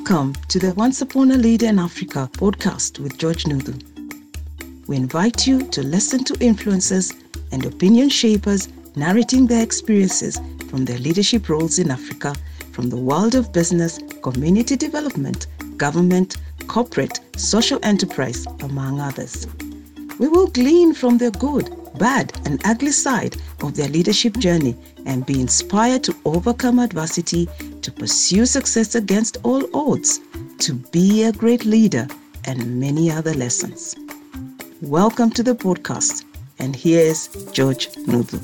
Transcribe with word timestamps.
Welcome 0.00 0.32
to 0.48 0.58
the 0.58 0.72
Once 0.74 1.02
Upon 1.02 1.30
a 1.30 1.36
Leader 1.36 1.66
in 1.66 1.78
Africa 1.78 2.28
podcast 2.32 3.00
with 3.00 3.18
George 3.18 3.44
Nuthu. 3.44 3.76
We 4.88 4.96
invite 4.96 5.46
you 5.46 5.68
to 5.68 5.82
listen 5.82 6.24
to 6.24 6.32
influencers 6.34 7.14
and 7.52 7.66
opinion 7.66 8.08
shapers 8.08 8.70
narrating 8.96 9.46
their 9.46 9.62
experiences 9.62 10.40
from 10.70 10.86
their 10.86 10.98
leadership 10.98 11.50
roles 11.50 11.78
in 11.78 11.90
Africa 11.90 12.34
from 12.72 12.88
the 12.88 12.96
world 12.96 13.34
of 13.34 13.52
business, 13.52 14.00
community 14.22 14.74
development, 14.74 15.48
government, 15.76 16.38
corporate, 16.66 17.20
social 17.36 17.78
enterprise, 17.82 18.46
among 18.62 19.00
others. 19.00 19.46
We 20.18 20.28
will 20.28 20.46
glean 20.46 20.94
from 20.94 21.18
their 21.18 21.30
good, 21.30 21.68
bad, 22.00 22.32
and 22.46 22.60
ugly 22.64 22.90
side 22.90 23.36
of 23.62 23.76
their 23.76 23.88
leadership 23.88 24.34
journey 24.38 24.74
and 25.04 25.26
be 25.26 25.38
inspired 25.38 26.02
to 26.02 26.16
overcome 26.24 26.78
adversity, 26.78 27.46
to 27.82 27.92
pursue 27.92 28.46
success 28.46 28.94
against 28.94 29.36
all 29.42 29.62
odds, 29.76 30.18
to 30.58 30.72
be 30.92 31.24
a 31.24 31.32
great 31.32 31.66
leader, 31.66 32.08
and 32.46 32.80
many 32.80 33.10
other 33.10 33.34
lessons. 33.34 33.94
Welcome 34.80 35.30
to 35.32 35.42
the 35.42 35.54
podcast, 35.54 36.24
and 36.58 36.74
here's 36.74 37.28
George 37.52 37.88
Nuthu. 38.08 38.40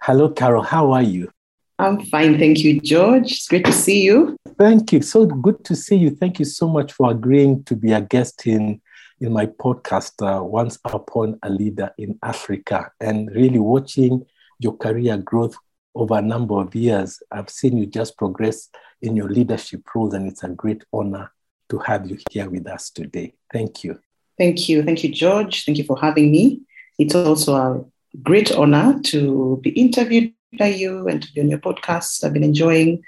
Hello, 0.00 0.30
Carol. 0.30 0.62
How 0.62 0.90
are 0.90 1.02
you? 1.02 1.30
I'm 1.78 2.04
fine. 2.06 2.38
Thank 2.38 2.58
you, 2.64 2.80
George. 2.80 3.30
It's 3.30 3.46
great 3.46 3.64
to 3.64 3.72
see 3.72 4.02
you. 4.02 4.36
Thank 4.58 4.92
you. 4.92 5.00
So 5.00 5.26
good 5.26 5.64
to 5.66 5.76
see 5.76 5.96
you. 5.96 6.10
Thank 6.10 6.40
you 6.40 6.44
so 6.44 6.68
much 6.68 6.92
for 6.92 7.10
agreeing 7.10 7.62
to 7.64 7.76
be 7.76 7.92
a 7.92 8.00
guest 8.00 8.46
in, 8.48 8.80
in 9.20 9.32
my 9.32 9.46
podcast, 9.46 10.14
uh, 10.20 10.42
Once 10.42 10.78
Upon 10.84 11.38
a 11.44 11.50
Leader 11.50 11.92
in 11.96 12.18
Africa, 12.22 12.90
and 13.00 13.30
really 13.32 13.60
watching 13.60 14.26
your 14.58 14.76
career 14.76 15.16
growth 15.18 15.54
over 15.94 16.18
a 16.18 16.22
number 16.22 16.54
of 16.60 16.74
years. 16.74 17.22
I've 17.30 17.50
seen 17.50 17.76
you 17.76 17.86
just 17.86 18.16
progress 18.16 18.70
in 19.00 19.14
your 19.14 19.28
leadership 19.28 19.82
roles, 19.94 20.14
and 20.14 20.26
it's 20.26 20.42
a 20.42 20.48
great 20.48 20.82
honor 20.92 21.30
to 21.68 21.78
have 21.78 22.10
you 22.10 22.18
here 22.30 22.50
with 22.50 22.66
us 22.66 22.90
today. 22.90 23.34
Thank 23.52 23.84
you. 23.84 24.00
Thank 24.36 24.68
you. 24.68 24.82
Thank 24.82 25.04
you, 25.04 25.12
George. 25.12 25.64
Thank 25.64 25.78
you 25.78 25.84
for 25.84 25.98
having 25.98 26.32
me. 26.32 26.62
It's 26.98 27.14
also 27.14 27.54
a 27.54 27.84
great 28.22 28.50
honor 28.50 28.98
to 29.04 29.60
be 29.62 29.70
interviewed 29.70 30.32
you 30.52 31.08
and 31.08 31.22
to 31.22 31.32
be 31.32 31.40
on 31.40 31.48
your 31.48 31.58
podcast. 31.58 32.24
I've 32.24 32.32
been 32.32 32.44
enjoying 32.44 33.02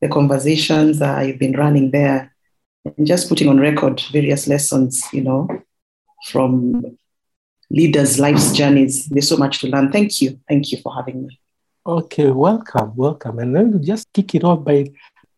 the 0.00 0.08
conversations 0.08 1.00
uh, 1.00 1.24
you've 1.26 1.38
been 1.38 1.56
running 1.56 1.90
there 1.90 2.34
and 2.84 3.06
just 3.06 3.28
putting 3.28 3.48
on 3.48 3.58
record 3.58 4.00
various 4.12 4.46
lessons, 4.46 5.02
you 5.12 5.22
know, 5.22 5.48
from 6.26 6.98
leaders' 7.70 8.20
life's 8.20 8.52
journeys. 8.52 9.06
There's 9.06 9.28
so 9.28 9.36
much 9.36 9.60
to 9.60 9.68
learn. 9.68 9.90
Thank 9.90 10.20
you. 10.20 10.38
Thank 10.48 10.70
you 10.70 10.78
for 10.78 10.94
having 10.94 11.26
me. 11.26 11.40
Okay, 11.86 12.30
welcome, 12.30 12.94
welcome. 12.94 13.38
And 13.38 13.54
then 13.54 13.82
just 13.82 14.12
kick 14.12 14.34
it 14.34 14.44
off 14.44 14.64
by 14.64 14.90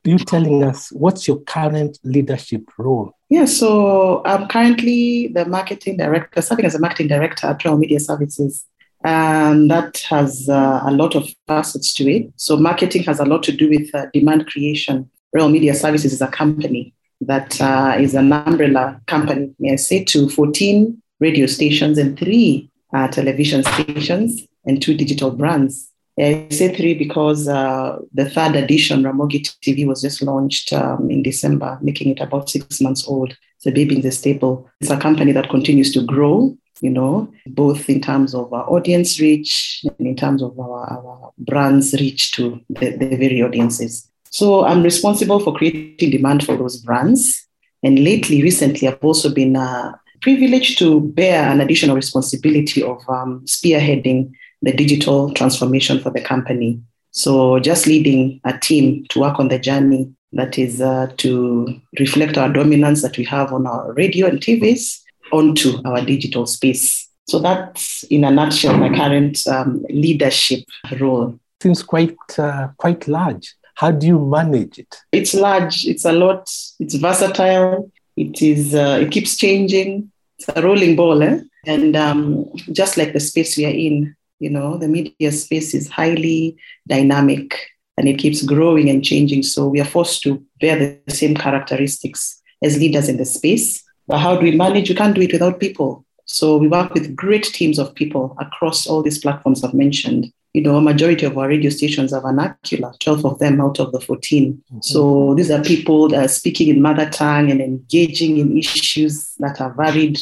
you 0.05 0.19
telling 0.19 0.65
us 0.65 0.91
what's 0.93 1.29
your 1.29 1.39
current 1.41 1.99
leadership 2.03 2.63
role? 2.79 3.13
Yeah, 3.29 3.45
so 3.45 4.23
I'm 4.25 4.49
currently 4.49 5.29
the 5.29 5.45
marketing 5.45 5.99
director, 5.99 6.41
serving 6.41 6.65
as 6.65 6.75
a 6.75 6.79
marketing 6.79 7.09
director 7.09 7.47
at 7.47 7.63
Royal 7.65 7.77
Media 7.77 8.01
Services 8.01 8.65
and 9.05 9.71
that 9.71 9.99
has 10.09 10.49
uh, 10.49 10.81
a 10.85 10.91
lot 10.91 11.15
of 11.15 11.29
facets 11.47 11.95
to 11.95 12.11
it. 12.11 12.33
So, 12.37 12.57
marketing 12.57 13.05
has 13.05 13.21
a 13.21 13.25
lot 13.25 13.43
to 13.45 13.53
do 13.53 13.69
with 13.69 13.95
uh, 13.95 14.07
demand 14.13 14.47
creation. 14.47 15.11
Royal 15.33 15.49
Media 15.49 15.75
Services 15.75 16.13
is 16.13 16.21
a 16.21 16.29
company 16.29 16.95
that 17.21 17.61
uh, 17.61 17.97
is 17.99 18.15
an 18.15 18.33
umbrella 18.33 19.01
company, 19.07 19.55
may 19.59 19.73
I 19.73 19.77
say, 19.77 20.05
to 20.05 20.29
14 20.29 21.01
radio 21.21 21.47
stations 21.47 21.99
and 21.99 22.19
three 22.19 22.71
uh, 22.95 23.09
television 23.09 23.65
stations 23.65 24.47
and 24.65 24.81
two 24.81 24.95
digital 24.95 25.31
brands. 25.31 25.91
I 26.19 26.49
say 26.51 26.75
three 26.75 26.95
because 26.95 27.47
uh, 27.47 27.99
the 28.13 28.29
third 28.29 28.57
edition, 28.57 29.05
Ramogi 29.05 29.43
TV, 29.63 29.87
was 29.87 30.03
just 30.03 30.21
launched 30.21 30.73
um, 30.73 31.11
in 31.11 31.23
December, 31.23 31.79
making 31.81 32.11
it 32.11 32.21
about 32.21 32.51
six 32.51 32.81
months 32.81 33.07
old. 33.07 33.37
It's 33.57 33.67
a 33.67 33.71
baby 33.71 33.97
in 33.97 34.03
the 34.03 34.11
stable. 34.11 34.69
It's 34.81 34.91
a 34.91 34.99
company 34.99 35.31
that 35.33 35.49
continues 35.49 35.93
to 35.93 36.03
grow 36.05 36.57
you 36.81 36.91
know, 36.91 37.33
both 37.47 37.89
in 37.89 38.01
terms 38.01 38.35
of 38.35 38.53
our 38.53 38.69
audience 38.71 39.21
reach 39.21 39.85
and 39.99 40.07
in 40.07 40.17
terms 40.17 40.43
of 40.43 40.59
our, 40.59 40.91
our 40.91 41.33
brand's 41.39 41.93
reach 41.95 42.33
to 42.33 42.61
the, 42.69 42.97
the 42.97 43.17
very 43.17 43.43
audiences. 43.43 44.09
So 44.31 44.65
I'm 44.65 44.83
responsible 44.83 45.41
for 45.41 45.55
creating 45.55 46.11
demand 46.11 46.45
for 46.45 46.57
those 46.57 46.77
brands. 46.77 47.47
And 47.83 47.99
lately, 48.05 48.43
recently, 48.43 48.89
I've 48.89 49.03
also 49.03 49.33
been 49.33 49.57
uh, 49.57 49.93
privileged 50.21 50.79
to 50.79 51.01
bear 51.01 51.51
an 51.51 51.61
additional 51.61 51.97
responsibility 51.97 52.83
of 52.83 52.99
um, 53.09 53.45
spearheading 53.47 54.33
the 54.63 54.73
digital 54.73 55.33
transformation 55.35 56.01
for 56.01 56.11
the 56.11 56.21
company. 56.21 56.81
So 57.13 57.59
just 57.61 57.87
leading 57.87 58.41
a 58.45 58.59
team 58.59 59.05
to 59.11 59.21
work 59.21 59.39
on 59.39 59.49
the 59.49 59.59
journey 59.59 60.13
that 60.33 60.59
is 60.59 60.81
uh, 60.81 61.11
to 61.19 61.81
reflect 61.99 62.37
our 62.37 62.53
dominance 62.53 63.03
that 63.03 63.17
we 63.17 63.25
have 63.25 63.53
on 63.53 63.67
our 63.67 63.93
radio 63.95 64.27
and 64.27 64.41
TVs 64.41 65.01
onto 65.33 65.81
our 65.85 66.05
digital 66.05 66.47
space. 66.47 67.09
So 67.29 67.39
that's, 67.39 68.05
in 68.05 68.25
a 68.25 68.31
nutshell, 68.31 68.77
my 68.79 68.89
current 68.89 69.47
um, 69.47 69.85
leadership 69.91 70.65
role. 70.99 71.39
Seems 71.63 71.83
quite 71.83 72.17
uh, 72.39 72.69
quite 72.77 73.09
large. 73.09 73.55
How 73.75 73.91
do 73.91 74.07
you 74.07 74.19
manage 74.19 74.79
it? 74.79 74.97
It's 75.13 75.35
large. 75.35 75.87
It's 75.87 76.05
a 76.05 76.13
lot. 76.13 76.51
It's 76.81 76.95
versatile. 76.95 77.91
It 78.17 78.41
is. 78.41 78.75
Uh, 78.75 79.01
it 79.03 79.11
keeps 79.11 79.37
changing. 79.37 80.11
It's 80.39 80.49
a 80.57 80.63
rolling 80.63 80.97
ball, 80.97 81.23
eh? 81.23 81.41
And 81.67 81.97
um, 81.97 82.47
just 82.73 82.97
like 82.97 83.13
the 83.13 83.21
space 83.21 83.57
we 83.57 83.67
are 83.67 83.71
in, 83.71 84.17
you 84.39 84.51
know, 84.51 84.79
the 84.79 84.89
media 84.89 85.33
space 85.33 85.75
is 85.75 85.89
highly 85.89 86.57
dynamic 86.89 87.55
and 87.97 88.09
it 88.09 88.19
keeps 88.19 88.43
growing 88.43 88.89
and 88.89 89.05
changing. 89.05 89.43
So 89.43 89.69
we 89.69 89.81
are 89.81 89.85
forced 89.85 90.23
to 90.23 90.43
bear 90.61 91.01
the 91.07 91.13
same 91.13 91.35
characteristics 91.35 92.41
as 92.63 92.79
leaders 92.79 93.09
in 93.09 93.17
the 93.17 93.25
space 93.25 93.83
but 94.09 94.19
how 94.19 94.37
do 94.37 94.43
we 94.43 94.57
manage? 94.57 94.89
We 94.89 94.97
can't 94.97 95.15
do 95.15 95.21
it 95.21 95.33
without 95.33 95.61
people. 95.61 96.05
So 96.25 96.57
we 96.57 96.69
work 96.69 96.93
with 96.95 97.15
great 97.15 97.45
teams 97.45 97.79
of 97.79 97.95
people 97.95 98.37
across 98.41 98.87
all 98.87 99.03
these 99.03 99.19
platforms 99.19 99.63
I've 99.63 99.75
mentioned. 99.75 100.33
You 100.55 100.63
know, 100.63 100.77
a 100.77 100.81
majority 100.81 101.27
of 101.27 101.37
our 101.37 101.49
radio 101.49 101.71
stations 101.71 102.13
are 102.13 102.23
vernacular, 102.23 102.93
12 103.01 103.25
of 103.25 103.39
them 103.39 103.61
out 103.61 103.79
of 103.79 103.93
the 103.93 104.01
14. 104.01 104.55
Mm-hmm. 104.55 104.79
So 104.81 105.35
these 105.35 105.51
are 105.51 105.63
people 105.63 106.09
that 106.09 106.25
are 106.25 106.29
speaking 106.29 106.69
in 106.69 106.83
mother 106.83 107.09
tongue 107.09 107.51
and 107.51 107.61
engaging 107.61 108.39
in 108.39 108.59
issues 108.59 109.35
that 109.39 109.61
are 109.61 109.73
varied, 109.75 110.19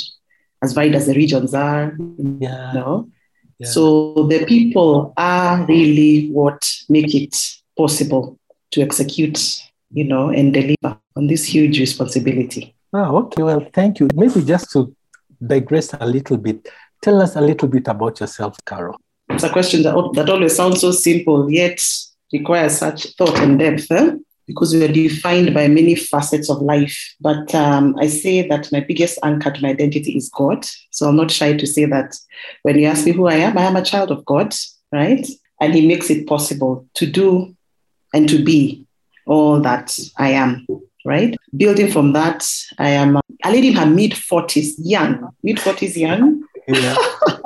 as 0.63 0.73
varied 0.73 0.95
as 0.95 1.07
the 1.07 1.15
regions 1.15 1.55
are. 1.55 1.97
Yeah. 2.41 2.73
You 2.73 2.79
know? 2.79 3.09
Yeah. 3.59 3.69
So 3.69 4.27
the 4.29 4.45
people 4.47 5.15
are 5.17 5.65
really 5.67 6.29
what 6.31 6.69
make 6.89 7.15
it 7.15 7.37
possible 7.77 8.39
to 8.73 8.83
execute, 8.83 9.63
you 9.93 10.05
know, 10.05 10.29
and 10.29 10.53
deliver 10.53 10.99
on 11.17 11.29
this 11.29 11.45
huge 11.45 11.79
responsibility. 11.79 12.75
Oh, 12.93 13.19
okay. 13.19 13.43
Well, 13.43 13.67
thank 13.73 14.01
you. 14.01 14.09
Maybe 14.15 14.43
just 14.43 14.71
to 14.73 14.95
digress 15.45 15.93
a 15.93 16.07
little 16.07 16.37
bit, 16.37 16.69
tell 17.03 17.21
us 17.21 17.37
a 17.37 17.41
little 17.41 17.69
bit 17.69 17.89
about 17.89 18.21
yourself, 18.21 18.57
Carol. 18.65 19.01
It's 19.29 19.45
a 19.45 19.51
question 19.51 19.83
that, 19.83 19.95
that 20.15 20.31
always 20.31 20.57
sounds 20.57 20.81
so 20.81 20.93
simple, 20.93 21.51
yet 21.51 21.85
requires 22.33 22.79
such 22.79 23.15
thought 23.17 23.39
and 23.41 23.59
depth, 23.59 23.91
eh? 23.91 24.13
because 24.47 24.73
we 24.73 24.85
are 24.85 24.93
defined 24.93 25.53
by 25.53 25.67
many 25.67 25.95
facets 25.97 26.49
of 26.49 26.63
life. 26.63 27.15
But 27.21 27.53
um, 27.55 27.97
I 27.99 28.07
say 28.07 28.47
that 28.49 28.71
my 28.71 28.81
biggest 28.81 29.19
anchor 29.25 29.51
to 29.51 29.61
my 29.61 29.71
identity 29.71 30.17
is 30.17 30.31
God. 30.31 30.65
So 30.91 31.09
I'm 31.09 31.17
not 31.17 31.31
shy 31.31 31.55
to 31.55 31.67
say 31.67 31.85
that 31.87 32.15
when 32.63 32.79
you 32.79 32.87
ask 32.87 33.05
me 33.05 33.13
who 33.13 33.27
I 33.27 33.35
am, 33.35 33.59
I 33.59 33.63
am 33.63 33.77
a 33.77 33.85
child 33.85 34.11
of 34.11 34.25
God, 34.25 34.55
right? 34.93 35.27
And 35.61 35.75
He 35.75 35.87
makes 35.87 36.11
it 36.11 36.27
possible 36.27 36.87
to 36.95 37.07
do 37.07 37.57
and 38.15 38.29
to 38.29 38.43
be 38.43 38.87
all 39.27 39.61
that 39.61 39.99
I 40.17 40.31
am 40.31 40.67
right? 41.06 41.37
Building 41.56 41.91
from 41.91 42.12
that, 42.12 42.47
I 42.79 42.91
am 42.91 43.17
a 43.17 43.50
lady 43.50 43.69
in 43.69 43.75
her 43.75 43.87
mid 43.87 44.12
40s, 44.12 44.73
young, 44.79 45.31
mid 45.43 45.56
40s, 45.56 45.97
young. 45.97 46.43
Yeah. 46.67 46.97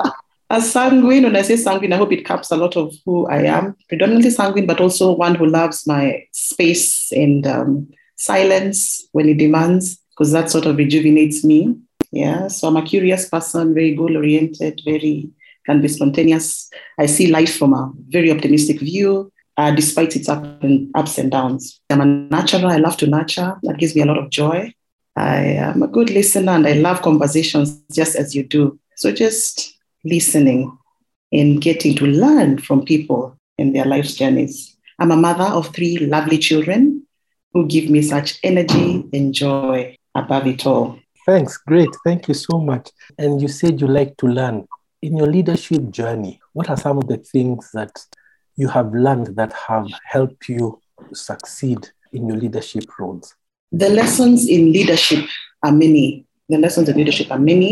a 0.49 0.61
sanguine, 0.61 1.23
when 1.23 1.35
I 1.35 1.43
say 1.43 1.55
sanguine, 1.55 1.93
I 1.93 1.97
hope 1.97 2.11
it 2.11 2.25
caps 2.25 2.51
a 2.51 2.57
lot 2.57 2.75
of 2.75 2.93
who 3.05 3.27
I 3.27 3.43
am. 3.43 3.75
Predominantly 3.87 4.31
sanguine, 4.31 4.65
but 4.65 4.81
also 4.81 5.13
one 5.13 5.35
who 5.35 5.45
loves 5.45 5.85
my 5.85 6.25
space 6.31 7.11
and 7.11 7.45
um, 7.45 7.87
silence 8.17 9.07
when 9.11 9.29
it 9.29 9.37
demands, 9.37 9.97
because 10.09 10.31
that 10.31 10.49
sort 10.49 10.65
of 10.65 10.77
rejuvenates 10.77 11.43
me. 11.43 11.75
Yeah, 12.11 12.47
so 12.49 12.67
I'm 12.67 12.77
a 12.77 12.81
curious 12.81 13.29
person, 13.29 13.73
very 13.73 13.95
goal 13.95 14.17
oriented, 14.17 14.81
very 14.83 15.29
can 15.65 15.79
be 15.79 15.87
spontaneous. 15.87 16.69
I 16.99 17.05
see 17.05 17.27
life 17.27 17.55
from 17.55 17.73
a 17.73 17.91
very 18.09 18.31
optimistic 18.31 18.79
view 18.79 19.31
uh, 19.61 19.71
despite 19.71 20.15
its 20.15 20.27
up 20.27 20.43
and, 20.63 20.89
ups 20.95 21.19
and 21.19 21.29
downs. 21.29 21.79
I'm 21.91 22.01
a 22.01 22.05
nurturer. 22.05 22.71
I 22.71 22.77
love 22.77 22.97
to 22.97 23.07
nurture. 23.07 23.59
That 23.61 23.77
gives 23.77 23.95
me 23.95 24.01
a 24.01 24.05
lot 24.05 24.17
of 24.17 24.31
joy. 24.31 24.73
I 25.15 25.37
am 25.69 25.83
a 25.83 25.87
good 25.87 26.09
listener 26.09 26.53
and 26.53 26.65
I 26.65 26.73
love 26.73 27.03
conversations 27.03 27.79
just 27.91 28.15
as 28.15 28.33
you 28.35 28.43
do. 28.43 28.79
So 28.95 29.11
just 29.11 29.77
listening 30.03 30.75
and 31.31 31.61
getting 31.61 31.95
to 31.97 32.05
learn 32.07 32.57
from 32.57 32.85
people 32.85 33.37
in 33.59 33.73
their 33.73 33.85
life's 33.85 34.15
journeys. 34.15 34.75
I'm 34.97 35.11
a 35.11 35.15
mother 35.15 35.49
of 35.57 35.73
three 35.75 35.97
lovely 35.97 36.39
children 36.39 37.05
who 37.53 37.67
give 37.67 37.89
me 37.89 38.01
such 38.01 38.39
energy 38.43 39.05
and 39.13 39.33
joy 39.33 39.95
above 40.15 40.47
it 40.47 40.65
all. 40.65 40.97
Thanks. 41.27 41.57
Great. 41.57 41.89
Thank 42.03 42.27
you 42.27 42.33
so 42.33 42.57
much. 42.59 42.89
And 43.19 43.39
you 43.41 43.47
said 43.47 43.79
you 43.79 43.87
like 43.87 44.17
to 44.17 44.27
learn. 44.27 44.67
in 45.01 45.17
your 45.17 45.27
leadership 45.27 45.89
journey, 45.89 46.39
what 46.53 46.69
are 46.69 46.77
some 46.77 46.97
of 46.99 47.07
the 47.07 47.17
things 47.17 47.71
that 47.73 47.91
you 48.61 48.67
have 48.67 48.93
learned 48.93 49.35
that 49.35 49.51
have 49.53 49.87
helped 50.05 50.47
you 50.47 50.79
succeed 51.13 51.89
in 52.13 52.27
your 52.27 52.37
leadership 52.37 52.85
roles? 52.99 53.35
The 53.71 53.89
lessons 53.89 54.47
in 54.47 54.71
leadership 54.71 55.27
are 55.63 55.71
many. 55.71 56.25
The 56.47 56.59
lessons 56.59 56.87
in 56.87 56.95
leadership 56.97 57.31
are 57.31 57.39
many. 57.39 57.71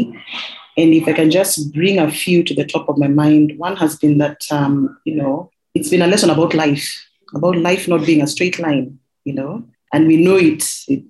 And 0.77 0.93
if 0.93 1.07
I 1.07 1.13
can 1.13 1.29
just 1.29 1.73
bring 1.73 1.99
a 1.99 2.09
few 2.09 2.43
to 2.43 2.55
the 2.55 2.65
top 2.65 2.89
of 2.89 2.97
my 2.97 3.07
mind, 3.07 3.53
one 3.57 3.75
has 3.77 3.97
been 3.97 4.17
that, 4.17 4.41
um, 4.51 4.97
you 5.05 5.15
know, 5.15 5.51
it's 5.75 5.89
been 5.89 6.01
a 6.01 6.07
lesson 6.07 6.29
about 6.31 6.53
life, 6.53 6.87
about 7.35 7.57
life 7.57 7.87
not 7.87 8.05
being 8.05 8.21
a 8.21 8.27
straight 8.27 8.57
line, 8.59 8.97
you 9.25 9.33
know, 9.33 9.63
and 9.93 10.07
we 10.07 10.17
know 10.17 10.37
it, 10.37 10.63
it 10.87 11.03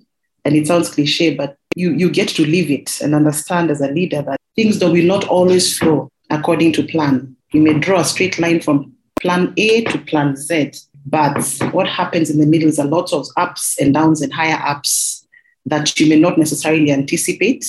and 0.44 0.56
it 0.56 0.66
sounds 0.66 0.90
cliche, 0.90 1.34
but 1.34 1.56
you, 1.76 1.92
you 1.92 2.10
get 2.10 2.28
to 2.28 2.44
live 2.44 2.70
it 2.70 3.00
and 3.00 3.14
understand 3.14 3.70
as 3.70 3.80
a 3.80 3.88
leader 3.88 4.22
that 4.22 4.40
things 4.56 4.78
that 4.80 4.90
will 4.90 5.04
not 5.04 5.26
always 5.28 5.78
flow 5.78 6.10
according 6.30 6.72
to 6.72 6.82
plan. 6.82 7.36
You 7.52 7.60
may 7.62 7.78
draw 7.78 8.00
a 8.00 8.04
straight 8.04 8.38
line 8.38 8.60
from 8.60 8.94
plan 9.20 9.52
A 9.56 9.84
to 9.84 9.98
plan 9.98 10.36
Z, 10.36 10.72
but 11.06 11.42
what 11.72 11.88
happens 11.88 12.30
in 12.30 12.38
the 12.38 12.46
middle 12.46 12.68
is 12.68 12.78
a 12.78 12.84
lot 12.84 13.12
of 13.12 13.26
ups 13.36 13.76
and 13.80 13.94
downs 13.94 14.22
and 14.22 14.32
higher 14.32 14.60
ups 14.66 15.26
that 15.66 15.98
you 15.98 16.08
may 16.08 16.18
not 16.18 16.38
necessarily 16.38 16.90
anticipate. 16.90 17.64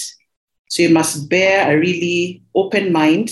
So 0.69 0.83
you 0.83 0.89
must 0.89 1.30
bear 1.30 1.71
a 1.71 1.80
really 1.80 2.42
open 2.56 2.92
mind 2.92 3.31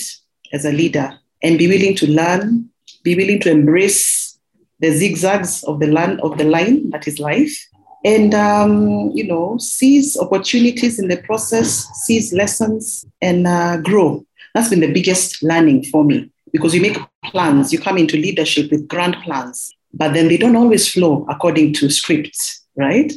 as 0.52 0.66
a 0.66 0.72
leader 0.72 1.18
and 1.42 1.58
be 1.58 1.68
willing 1.68 1.96
to 1.96 2.12
learn, 2.12 2.70
be 3.04 3.16
willing 3.16 3.40
to 3.42 3.52
embrace 3.52 4.38
the 4.80 4.92
zigzags 4.92 5.64
of 5.64 5.80
the 5.80 5.88
land 5.88 6.20
of 6.22 6.38
the 6.38 6.44
line 6.44 6.90
that 6.92 7.08
is 7.08 7.20
life, 7.20 7.68
and 8.06 8.34
um, 8.34 9.12
you 9.14 9.28
know 9.28 9.58
seize 9.58 10.18
opportunities 10.18 11.00
in 11.00 11.08
the 11.08 11.18
process, 11.18 11.86
seize 12.06 12.34
lessons, 12.34 13.06
and 13.22 13.46
uh, 13.46 13.78
grow. 13.78 14.26
That's 14.54 14.70
been 14.70 14.80
the 14.80 14.94
biggest 14.94 15.44
learning 15.44 15.86
for 15.86 16.04
me 16.04 16.32
because 16.52 16.74
you 16.74 16.82
make 16.82 16.98
plans, 17.26 17.72
you 17.72 17.80
come 17.80 17.98
into 17.98 18.18
leadership 18.18 18.72
with 18.72 18.88
grand 18.88 19.16
plans, 19.24 19.74
but 19.94 20.14
then 20.14 20.28
they 20.28 20.38
don't 20.38 20.56
always 20.56 20.88
flow 20.92 21.26
according 21.30 21.74
to 21.74 21.90
scripts, 21.90 22.66
right? 22.76 23.12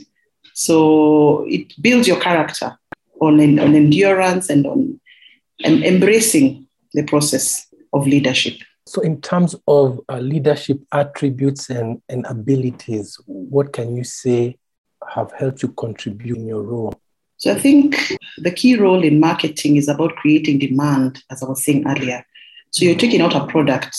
So 0.55 1.44
it 1.49 1.73
builds 1.81 2.06
your 2.06 2.20
character 2.20 2.79
on, 3.20 3.40
on 3.58 3.75
endurance 3.75 4.50
and 4.50 4.67
on 4.67 5.00
and 5.64 5.84
embracing 5.84 6.67
the 6.93 7.05
process 7.05 7.67
of 7.93 8.06
leadership. 8.06 8.55
So, 8.87 9.00
in 9.00 9.20
terms 9.20 9.55
of 9.69 10.00
uh, 10.08 10.19
leadership 10.19 10.81
attributes 10.93 11.70
and, 11.70 12.02
and 12.08 12.26
abilities, 12.26 13.19
what 13.26 13.73
can 13.73 13.94
you 13.96 14.05
say 14.05 14.58
have 15.08 15.32
helped 15.32 15.62
you 15.62 15.69
contribute 15.69 16.37
in 16.37 16.46
your 16.46 16.62
role? 16.62 16.94
So, 17.37 17.52
I 17.52 17.58
think 17.58 17.96
the 18.38 18.50
key 18.50 18.76
role 18.76 19.05
in 19.05 19.20
marketing 19.20 19.76
is 19.76 19.88
about 19.88 20.17
creating 20.17 20.58
demand, 20.58 21.23
as 21.31 21.43
I 21.43 21.46
was 21.46 21.64
saying 21.64 21.87
earlier. 21.87 22.25
So, 22.73 22.85
you're 22.85 22.99
taking 22.99 23.21
out 23.21 23.35
a 23.35 23.47
product 23.47 23.97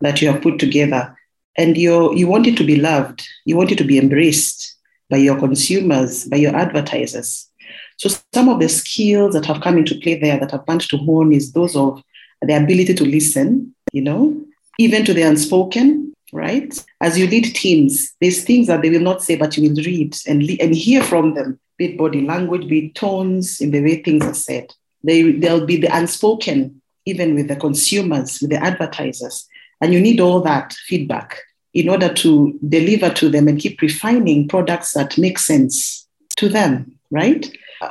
that 0.00 0.22
you 0.22 0.32
have 0.32 0.42
put 0.42 0.58
together 0.58 1.16
and 1.56 1.76
you 1.76 2.14
you 2.14 2.26
want 2.26 2.46
it 2.46 2.56
to 2.56 2.64
be 2.64 2.76
loved, 2.76 3.28
you 3.44 3.56
want 3.56 3.72
it 3.72 3.78
to 3.78 3.84
be 3.84 3.98
embraced 3.98 4.76
by 5.10 5.16
your 5.16 5.38
consumers, 5.38 6.24
by 6.26 6.36
your 6.36 6.54
advertisers. 6.54 7.48
So 7.96 8.08
some 8.32 8.48
of 8.48 8.60
the 8.60 8.68
skills 8.68 9.34
that 9.34 9.46
have 9.46 9.60
come 9.60 9.76
into 9.76 9.98
play 9.98 10.18
there 10.18 10.38
that 10.38 10.54
I've 10.54 10.66
learned 10.68 10.82
to 10.82 10.96
hone 10.98 11.32
is 11.32 11.52
those 11.52 11.74
of 11.74 12.00
the 12.42 12.56
ability 12.56 12.94
to 12.94 13.04
listen, 13.04 13.74
you 13.92 14.02
know, 14.02 14.40
even 14.78 15.04
to 15.04 15.12
the 15.12 15.22
unspoken, 15.22 16.14
right? 16.32 16.72
As 17.00 17.18
you 17.18 17.26
lead 17.26 17.54
teams, 17.56 18.14
there's 18.20 18.44
things 18.44 18.68
that 18.68 18.82
they 18.82 18.90
will 18.90 19.00
not 19.00 19.22
say, 19.22 19.34
but 19.34 19.56
you 19.56 19.68
will 19.68 19.82
read 19.82 20.16
and, 20.28 20.46
le- 20.46 20.58
and 20.60 20.74
hear 20.74 21.02
from 21.02 21.34
them, 21.34 21.58
be 21.76 21.86
it 21.86 21.98
body 21.98 22.22
language, 22.24 22.68
be 22.68 22.86
it 22.86 22.94
tones 22.94 23.60
in 23.60 23.72
the 23.72 23.82
way 23.82 24.02
things 24.02 24.24
are 24.24 24.34
said. 24.34 24.72
They, 25.02 25.32
there'll 25.32 25.66
be 25.66 25.76
the 25.76 25.94
unspoken, 25.94 26.77
even 27.08 27.34
with 27.34 27.48
the 27.48 27.56
consumers, 27.56 28.40
with 28.40 28.50
the 28.50 28.62
advertisers. 28.62 29.46
And 29.80 29.92
you 29.92 30.00
need 30.00 30.20
all 30.20 30.40
that 30.42 30.72
feedback 30.86 31.38
in 31.74 31.88
order 31.88 32.12
to 32.12 32.58
deliver 32.68 33.10
to 33.10 33.28
them 33.28 33.48
and 33.48 33.60
keep 33.60 33.80
refining 33.80 34.48
products 34.48 34.92
that 34.94 35.18
make 35.18 35.38
sense 35.38 36.06
to 36.36 36.48
them, 36.48 36.98
right? 37.10 37.50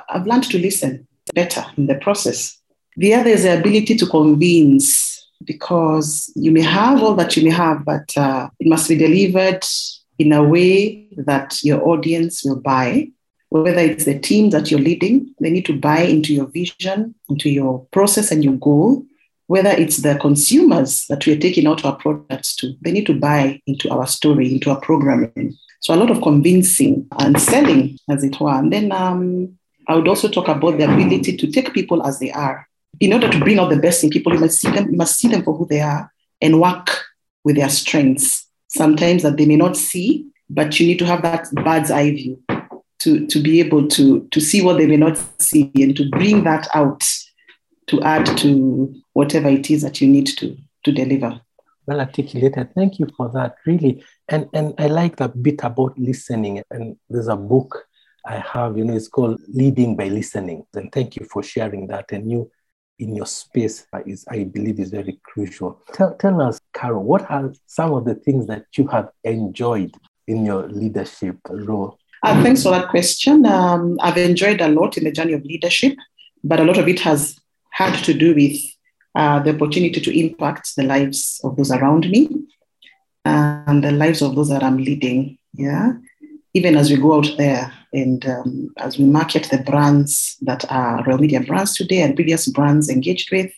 I've 0.10 0.28
learned 0.28 0.50
to 0.52 0.60
listen 0.60 1.08
better 1.34 1.66
in 1.78 1.88
the 1.88 1.96
process. 1.96 2.60
The 2.96 3.14
other 3.14 3.30
is 3.30 3.44
the 3.44 3.58
ability 3.58 3.96
to 3.96 4.06
convince 4.08 5.26
because 5.44 6.32
you 6.36 6.52
may 6.52 6.62
have 6.62 7.02
all 7.02 7.14
that 7.16 7.38
you 7.38 7.44
may 7.44 7.52
have, 7.52 7.86
but 7.86 8.18
uh, 8.18 8.50
it 8.60 8.68
must 8.68 8.90
be 8.90 8.98
delivered 8.98 9.64
in 10.18 10.34
a 10.34 10.44
way 10.44 11.08
that 11.18 11.64
your 11.64 11.88
audience 11.88 12.44
will 12.44 12.60
buy. 12.60 13.10
Whether 13.50 13.80
it's 13.80 14.06
the 14.06 14.20
team 14.20 14.50
that 14.50 14.70
you're 14.70 14.80
leading, 14.80 15.34
they 15.40 15.50
need 15.50 15.66
to 15.66 15.80
buy 15.80 16.00
into 16.00 16.34
your 16.34 16.48
vision, 16.48 17.16
into 17.30 17.50
your 17.50 17.86
process 17.92 18.32
and 18.32 18.44
your 18.44 18.56
goal 18.56 19.06
whether 19.48 19.70
it's 19.70 19.98
the 19.98 20.18
consumers 20.20 21.06
that 21.08 21.26
we're 21.26 21.40
taking 21.40 21.68
out 21.68 21.84
our 21.84 21.96
products 21.96 22.56
to, 22.58 22.74
they 22.82 22.92
need 22.92 23.06
to 23.08 23.18
buy 23.18 23.60
into 23.66 23.90
our 23.90 24.06
story, 24.06 24.54
into 24.54 24.70
our 24.70 24.80
programming. 24.80 25.58
So 25.80 25.94
a 25.94 25.96
lot 25.96 26.12
of 26.12 26.22
convincing 26.22 27.08
and 27.18 27.40
selling, 27.40 27.98
as 28.10 28.24
it 28.24 28.40
were. 28.40 28.54
And 28.54 28.72
then 28.72 28.92
um, 28.92 29.58
I 29.88 29.96
would 29.96 30.08
also 30.08 30.28
talk 30.28 30.50
about 30.50 30.78
the 30.78 30.84
ability 30.84 31.38
to 31.38 31.52
take 31.52 31.74
people 31.74 32.06
as 32.06 32.20
they 32.20 32.32
are. 32.32 32.68
In 33.00 33.14
order 33.14 33.30
to 33.30 33.40
bring 33.40 33.60
out 33.60 33.70
the 33.70 33.80
best 33.80 34.04
in 34.04 34.10
people, 34.10 34.34
you 34.34 34.40
must 34.40 34.60
see 34.60 34.70
them, 34.70 34.92
you 34.92 34.98
must 34.98 35.18
see 35.18 35.30
them 35.30 35.44
for 35.44 35.56
who 35.56 35.66
they 35.66 35.82
are 35.82 36.12
and 36.42 36.60
work 36.60 37.06
with 37.44 37.56
their 37.56 37.70
strengths. 37.70 38.48
Sometimes 38.68 39.24
that 39.24 39.38
they 39.38 39.46
may 39.46 39.56
not 39.56 39.78
see, 39.78 40.26
but 40.50 40.78
you 40.80 40.88
need 40.88 41.00
to 41.00 41.06
have 41.06 41.22
that 41.22 41.50
bird's 41.54 41.92
eye 41.92 42.12
view 42.12 42.42
to, 43.00 43.28
to 43.28 43.42
be 43.42 43.60
able 43.60 43.88
to, 43.88 44.28
to 44.32 44.40
see 44.40 44.62
what 44.62 44.78
they 44.78 44.88
may 44.88 44.98
not 44.98 45.18
see 45.40 45.72
and 45.76 45.96
to 45.98 46.10
bring 46.10 46.44
that 46.44 46.68
out 46.74 47.04
to 47.88 48.02
add 48.04 48.26
to 48.38 48.94
whatever 49.14 49.50
it 49.50 49.72
is 49.72 49.82
that 49.82 50.02
you 50.02 50.08
need 50.08 50.28
to, 50.28 50.58
to 50.84 50.92
deliver. 50.92 51.40
Well 51.86 52.02
articulated. 52.02 52.74
Thank 52.76 53.00
you 53.00 53.08
for 53.16 53.30
that, 53.30 53.56
really. 53.66 54.04
And, 54.28 54.50
and 54.54 54.74
I 54.78 54.88
like 54.88 55.16
that 55.18 55.42
bit 55.42 55.62
about 55.64 55.98
listening. 55.98 56.62
And 56.70 56.98
there's 57.10 57.30
a 57.30 57.36
book 57.36 57.88
I 58.26 58.40
have, 58.40 58.78
you 58.78 58.84
know, 58.84 58.94
it's 58.94 59.08
called 59.08 59.40
Leading 59.48 59.96
by 59.96 60.10
Listening. 60.10 60.66
And 60.74 60.92
thank 60.92 61.16
you 61.16 61.26
for 61.26 61.42
sharing 61.42 61.88
that. 61.88 62.12
And 62.12 62.30
you, 62.30 62.52
in 63.00 63.16
your 63.16 63.26
space, 63.26 63.88
is 64.06 64.26
I 64.30 64.44
believe 64.44 64.82
is 64.82 64.90
very 64.90 65.18
crucial. 65.24 65.82
Tell, 65.94 66.14
tell 66.16 66.42
us, 66.42 66.60
Carol, 66.74 67.04
what 67.04 67.30
are 67.32 67.54
some 67.68 67.94
of 67.94 68.04
the 68.04 68.16
things 68.16 68.48
that 68.48 68.66
you 68.76 68.88
have 68.88 69.10
enjoyed 69.24 69.94
in 70.28 70.46
your 70.46 70.68
leadership 70.68 71.38
role? 71.50 71.98
Uh, 72.24 72.42
thanks 72.44 72.64
for 72.64 72.72
that 72.72 72.90
question. 72.90 73.46
Um, 73.46 73.98
I've 74.02 74.18
enjoyed 74.18 74.62
a 74.62 74.70
lot 74.70 74.98
in 74.98 75.04
the 75.04 75.12
journey 75.12 75.34
of 75.34 75.46
leadership, 75.46 75.96
but 76.44 76.60
a 76.60 76.64
lot 76.64 76.78
of 76.78 76.88
it 76.88 77.00
has 77.02 77.40
had 77.72 78.04
to 78.04 78.14
do 78.14 78.34
with 78.34 78.60
uh, 79.16 79.40
the 79.40 79.54
opportunity 79.54 80.00
to 80.02 80.20
impact 80.20 80.76
the 80.76 80.84
lives 80.84 81.40
of 81.44 81.56
those 81.56 81.72
around 81.72 82.10
me 82.10 82.30
and 83.26 83.84
the 83.84 83.92
lives 83.92 84.22
of 84.22 84.36
those 84.36 84.50
that 84.50 84.64
I'm 84.64 84.78
leading. 84.78 85.38
Yeah. 85.54 85.94
Even 86.54 86.76
as 86.76 86.90
we 86.90 86.98
go 86.98 87.16
out 87.16 87.30
there 87.38 87.72
and 87.94 88.26
um, 88.26 88.74
as 88.78 88.98
we 88.98 89.06
market 89.06 89.44
the 89.46 89.60
brands 89.60 90.38
that 90.42 90.66
are 90.72 91.04
Royal 91.04 91.20
Media 91.20 91.42
brands 91.42 91.76
today 91.76 92.02
and 92.02 92.16
previous 92.16 92.48
brands 92.48 92.90
engaged 92.90 93.32
with, 93.32 93.52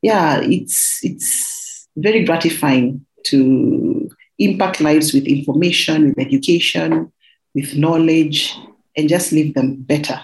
yeah, 0.00 0.40
it's 0.40 1.00
it's 1.02 1.88
very 1.96 2.24
gratifying 2.24 3.04
to 3.24 4.08
impact 4.38 4.80
lives 4.80 5.12
with 5.12 5.26
information, 5.26 6.08
with 6.08 6.18
education, 6.18 7.12
with 7.54 7.76
knowledge, 7.76 8.56
and 8.96 9.08
just 9.08 9.32
leave 9.32 9.54
them 9.54 9.76
better 9.76 10.20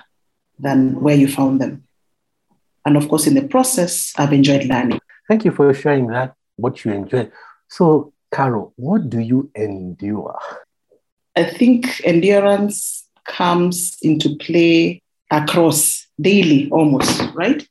than 0.59 1.00
where 1.00 1.16
you 1.16 1.28
found 1.28 1.61
them. 1.61 1.85
And 2.85 2.97
of 2.97 3.09
course, 3.09 3.26
in 3.26 3.35
the 3.35 3.47
process, 3.47 4.12
I've 4.16 4.33
enjoyed 4.33 4.64
learning. 4.64 5.00
Thank 5.28 5.45
you 5.45 5.50
for 5.50 5.73
sharing 5.75 6.06
that, 6.09 6.35
what 6.56 6.85
you 6.85 6.92
enjoy. 6.92 7.30
So, 7.68 8.12
Carol, 8.33 8.73
what 8.76 9.11
do 9.11 9.21
you 9.21 9.50
endure? 9.54 10.38
I 11.37 11.45
think 11.45 12.00
endurance 12.04 13.06
comes 13.25 13.97
into 14.02 14.37
play 14.37 15.02
across 15.30 16.06
daily 16.21 16.71
almost, 16.71 17.23
right? 17.35 17.66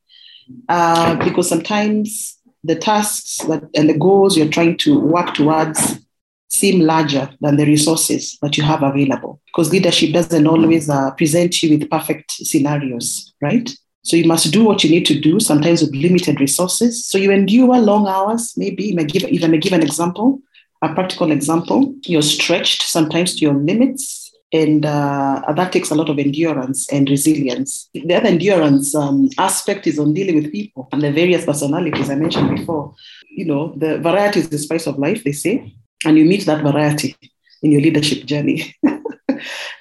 Uh, 0.69 1.15
because 1.23 1.49
sometimes 1.49 2.37
the 2.63 2.75
tasks 2.75 3.37
that, 3.47 3.63
and 3.75 3.89
the 3.89 3.97
goals 3.97 4.37
you're 4.37 4.49
trying 4.49 4.77
to 4.77 4.99
work 4.99 5.33
towards 5.33 6.04
seem 6.49 6.81
larger 6.81 7.29
than 7.41 7.57
the 7.57 7.65
resources 7.65 8.37
that 8.41 8.57
you 8.57 8.63
have 8.63 8.83
available 8.83 9.41
because 9.47 9.71
leadership 9.71 10.13
doesn't 10.13 10.47
always 10.47 10.89
uh, 10.89 11.11
present 11.11 11.61
you 11.63 11.77
with 11.77 11.89
perfect 11.89 12.31
scenarios, 12.31 13.33
right? 13.41 13.69
So 14.03 14.15
you 14.15 14.25
must 14.25 14.53
do 14.53 14.63
what 14.63 14.83
you 14.83 14.89
need 14.91 15.05
to 15.07 15.19
do, 15.19 15.39
sometimes 15.39 15.81
with 15.81 15.95
limited 15.95 16.39
resources. 16.39 17.03
So 17.05 17.17
you 17.17 17.31
endure 17.31 17.77
long 17.79 18.07
hours, 18.07 18.53
maybe, 18.55 18.95
if 18.95 19.07
give, 19.07 19.23
if 19.23 19.43
I 19.43 19.47
may 19.47 19.57
give 19.57 19.73
an 19.73 19.81
example, 19.81 20.39
a 20.83 20.93
practical 20.93 21.31
example, 21.31 21.95
you're 22.03 22.21
stretched 22.21 22.83
sometimes 22.83 23.35
to 23.35 23.45
your 23.45 23.55
limits, 23.55 24.31
and 24.53 24.85
uh, 24.85 25.41
that 25.55 25.71
takes 25.71 25.89
a 25.89 25.95
lot 25.95 26.09
of 26.09 26.19
endurance 26.19 26.87
and 26.93 27.09
resilience. 27.09 27.89
The 27.93 28.13
other 28.13 28.27
endurance 28.27 28.93
um, 28.93 29.29
aspect 29.39 29.87
is 29.87 29.97
on 29.97 30.13
dealing 30.13 30.35
with 30.35 30.51
people 30.51 30.87
and 30.91 31.01
the 31.01 31.11
various 31.11 31.43
personalities 31.43 32.09
I 32.09 32.15
mentioned 32.15 32.55
before. 32.55 32.93
You 33.31 33.45
know, 33.45 33.73
the 33.75 33.97
variety 33.97 34.41
is 34.41 34.49
the 34.49 34.59
spice 34.59 34.85
of 34.85 34.99
life, 34.99 35.23
they 35.23 35.31
say, 35.31 35.73
and 36.05 36.17
you 36.17 36.25
meet 36.25 36.45
that 36.45 36.63
variety 36.63 37.15
in 37.61 37.71
your 37.71 37.81
leadership 37.81 38.25
journey. 38.25 38.75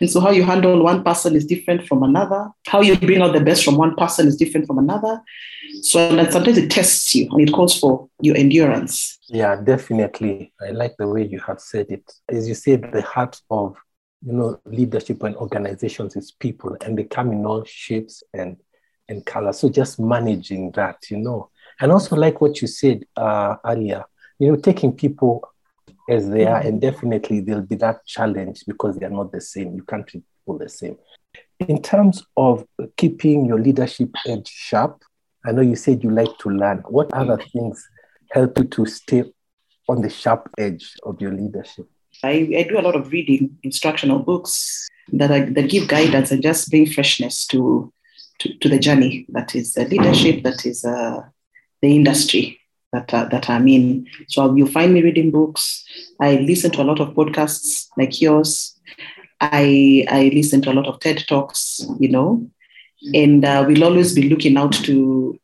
and 0.01 0.11
so 0.11 0.21
how 0.21 0.31
you 0.31 0.43
handle 0.43 0.83
one 0.83 1.05
person 1.05 1.37
is 1.37 1.47
different 1.47 1.87
from 1.87 2.03
another. 2.03 2.51
How 2.67 2.81
you 2.81 2.97
bring 2.97 3.23
out 3.23 3.33
the 3.33 3.41
best 3.41 3.65
from 3.65 3.77
one 3.77 3.95
person 3.95 4.27
is 4.27 4.37
different 4.37 4.67
from 4.67 4.79
another. 4.79 5.21
So 5.83 6.15
that 6.17 6.33
sometimes 6.33 6.59
it 6.59 6.71
tests 6.71 7.15
you 7.15 7.29
and 7.31 7.49
it 7.49 7.53
calls 7.53 7.79
for 7.79 8.09
your 8.21 8.37
endurance. 8.37 9.19
Yeah, 9.29 9.61
definitely. 9.61 10.53
I 10.61 10.71
like 10.71 10.95
the 10.99 11.09
way 11.09 11.27
you 11.27 11.41
have 11.41 11.61
said 11.61 11.87
it. 11.91 12.11
As 12.29 12.49
you 12.49 12.55
said, 12.55 12.91
the 12.93 13.03
heart 13.03 13.41
of 13.51 13.77
you 14.25 14.33
know 14.33 14.61
leadership 14.65 15.23
and 15.23 15.37
organizations 15.37 16.17
is 16.17 16.33
people, 16.33 16.77
and 16.81 16.97
they 16.97 17.05
come 17.05 17.33
in 17.33 17.45
all 17.45 17.65
shapes 17.65 18.23
and 18.33 18.57
and 19.09 19.25
colors. 19.27 19.59
So 19.59 19.69
just 19.69 20.01
managing 20.01 20.71
that, 20.73 20.97
you 21.11 21.19
know, 21.19 21.51
and 21.81 21.93
also 21.93 22.17
like 22.17 22.41
what 22.41 22.63
you 22.63 22.69
said 22.69 23.05
uh, 23.17 23.57
earlier, 23.65 24.05
you 24.39 24.49
know, 24.49 24.57
taking 24.57 24.93
people 24.93 25.49
as 26.09 26.29
they 26.29 26.47
are, 26.47 26.61
and 26.61 26.81
definitely 26.81 27.41
there'll 27.41 27.63
be 27.63 27.77
that 27.77 28.05
challenge 28.07 28.65
because 28.67 28.97
they 28.97 29.07
are 29.07 29.11
not 29.11 29.33
the 29.33 29.41
same. 29.41 29.75
You 29.75 29.83
can't 29.83 30.07
treat 30.07 30.23
people 30.41 30.59
the 30.59 30.69
same. 30.69 30.97
In 31.61 31.81
terms 31.83 32.25
of 32.37 32.67
keeping 32.97 33.47
your 33.47 33.59
leadership 33.59 34.11
edge 34.27 34.49
sharp, 34.49 35.03
I 35.47 35.53
know 35.53 35.63
you 35.63 35.77
said 35.77 36.03
you 36.03 36.11
like 36.11 36.37
to 36.39 36.51
learn. 36.51 36.79
What 36.89 37.13
other 37.13 37.39
things 37.53 37.89
help 38.31 38.59
you 38.59 38.65
to 38.65 38.87
stay 38.87 39.25
on 39.89 40.03
the 40.03 40.11
sharp 40.11 40.51
edge 40.59 40.95
of 41.05 41.21
your 41.21 41.33
leadership? 41.33 41.87
I, 42.23 42.49
I 42.57 42.67
do 42.69 42.79
a 42.79 42.83
lot 42.83 42.97
of 42.97 43.11
reading, 43.13 43.59
instructional 43.63 44.19
books 44.19 44.89
that, 45.13 45.31
I, 45.31 45.41
that 45.41 45.71
give 45.71 45.89
guidance 45.89 46.31
and 46.31 46.43
just 46.43 46.71
bring 46.71 46.87
freshness 46.87 47.47
to, 47.49 47.93
to, 48.41 48.59
to 48.59 48.69
the 48.69 48.79
journey 48.79 49.27
that 49.31 49.55
is 49.55 49.77
leadership, 49.77 50.43
that 50.45 50.65
is 50.65 50.85
uh, 50.85 51.23
the 51.83 51.95
industry 51.95 52.61
that, 52.95 53.13
uh, 53.13 53.25
that 53.27 53.51
I'm 53.51 53.69
in. 53.69 54.07
So 54.29 54.55
you'll 54.55 54.69
find 54.69 54.95
me 54.95 55.03
reading 55.03 55.31
books. 55.31 55.85
I 56.21 56.37
listen 56.37 56.71
to 56.73 56.83
a 56.83 56.89
lot 56.91 57.01
of 57.01 57.15
podcasts 57.15 57.89
like 57.99 58.21
yours. 58.21 58.79
I, 59.41 60.07
I 60.09 60.31
listen 60.33 60.63
to 60.63 60.73
a 60.73 60.75
lot 60.75 60.87
of 60.87 61.01
TED 61.01 61.25
Talks, 61.29 61.85
you 61.99 62.09
know, 62.09 62.49
and 63.13 63.45
uh, 63.45 63.65
we'll 63.67 63.85
always 63.85 64.15
be 64.15 64.29
looking 64.29 64.57
out 64.57 64.73
to 64.85 65.39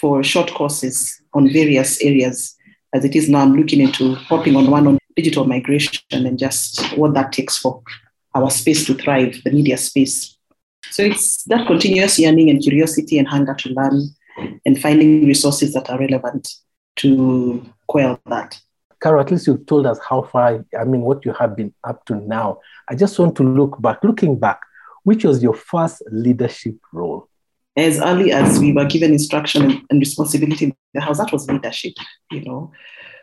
for 0.00 0.22
short 0.22 0.50
courses 0.54 1.20
on 1.34 1.52
various 1.52 2.00
areas. 2.00 2.56
As 2.94 3.04
it 3.04 3.14
is 3.14 3.28
now, 3.28 3.40
I'm 3.40 3.56
looking 3.56 3.80
into 3.80 4.14
hopping 4.14 4.56
on 4.56 4.70
one 4.70 4.86
on 4.86 4.98
digital 5.16 5.44
migration 5.44 6.00
and 6.12 6.38
just 6.38 6.96
what 6.96 7.14
that 7.14 7.32
takes 7.32 7.58
for 7.58 7.82
our 8.34 8.48
space 8.50 8.86
to 8.86 8.94
thrive, 8.94 9.42
the 9.44 9.50
media 9.50 9.76
space. 9.76 10.38
So 10.90 11.02
it's 11.02 11.44
that 11.44 11.66
continuous 11.66 12.18
yearning 12.18 12.48
and 12.48 12.62
curiosity 12.62 13.18
and 13.18 13.28
hunger 13.28 13.54
to 13.54 13.68
learn 13.70 14.08
and 14.64 14.80
finding 14.80 15.26
resources 15.26 15.74
that 15.74 15.90
are 15.90 15.98
relevant 15.98 16.48
to 16.96 17.64
quell 17.86 18.20
that. 18.26 18.60
Carol, 19.02 19.20
at 19.20 19.30
least 19.30 19.46
you've 19.46 19.66
told 19.66 19.86
us 19.86 19.98
how 20.08 20.22
far, 20.22 20.64
I 20.78 20.84
mean, 20.84 21.00
what 21.02 21.24
you 21.24 21.32
have 21.32 21.56
been 21.56 21.74
up 21.82 22.04
to 22.06 22.14
now. 22.14 22.60
I 22.88 22.94
just 22.94 23.18
want 23.18 23.36
to 23.36 23.42
look 23.42 23.80
back. 23.82 24.04
Looking 24.04 24.38
back, 24.38 24.60
which 25.02 25.24
was 25.24 25.42
your 25.42 25.54
first 25.54 26.02
leadership 26.10 26.76
role? 26.92 27.28
As 27.76 28.00
early 28.00 28.32
as 28.32 28.60
we 28.60 28.72
were 28.72 28.84
given 28.84 29.12
instruction 29.12 29.84
and 29.90 29.98
responsibility 29.98 30.66
in 30.66 30.76
the 30.94 31.00
house, 31.00 31.18
that 31.18 31.32
was 31.32 31.48
leadership, 31.48 31.94
you 32.30 32.42
know. 32.44 32.70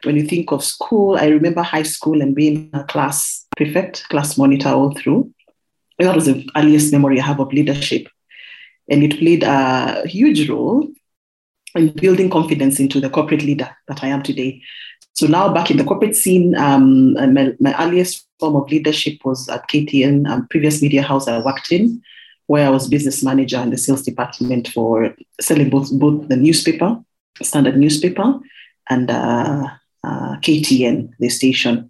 When 0.03 0.15
you 0.15 0.23
think 0.23 0.51
of 0.51 0.63
school, 0.63 1.17
I 1.17 1.27
remember 1.27 1.61
high 1.61 1.83
school 1.83 2.21
and 2.21 2.35
being 2.35 2.69
a 2.73 2.83
class 2.83 3.45
prefect, 3.55 4.07
class 4.09 4.37
monitor 4.37 4.69
all 4.69 4.93
through. 4.93 5.31
That 5.99 6.15
was 6.15 6.25
the 6.25 6.49
earliest 6.55 6.91
memory 6.91 7.19
I 7.19 7.25
have 7.25 7.39
of 7.39 7.53
leadership. 7.53 8.07
And 8.89 9.03
it 9.03 9.19
played 9.19 9.43
a 9.43 10.07
huge 10.07 10.49
role 10.49 10.87
in 11.75 11.89
building 11.89 12.29
confidence 12.29 12.79
into 12.79 12.99
the 12.99 13.09
corporate 13.09 13.43
leader 13.43 13.69
that 13.87 14.03
I 14.03 14.07
am 14.07 14.23
today. 14.23 14.61
So 15.13 15.27
now 15.27 15.53
back 15.53 15.69
in 15.69 15.77
the 15.77 15.83
corporate 15.83 16.15
scene, 16.15 16.55
um, 16.55 17.13
my, 17.13 17.53
my, 17.59 17.75
earliest 17.83 18.25
form 18.39 18.55
of 18.55 18.69
leadership 18.71 19.19
was 19.25 19.49
at 19.49 19.67
KTN, 19.67 20.29
um, 20.29 20.47
previous 20.49 20.81
media 20.81 21.01
house 21.01 21.27
I 21.27 21.39
worked 21.39 21.71
in, 21.71 22.01
where 22.47 22.65
I 22.65 22.69
was 22.69 22.87
business 22.87 23.21
manager 23.23 23.59
in 23.59 23.69
the 23.69 23.77
sales 23.77 24.03
department 24.03 24.69
for 24.69 25.13
selling 25.41 25.69
both, 25.69 25.91
both 25.91 26.29
the 26.29 26.37
newspaper, 26.37 26.97
standard 27.41 27.77
newspaper, 27.77 28.39
and 28.89 29.11
uh, 29.11 29.67
uh, 30.03 30.37
KTN, 30.37 31.11
the 31.19 31.29
station. 31.29 31.89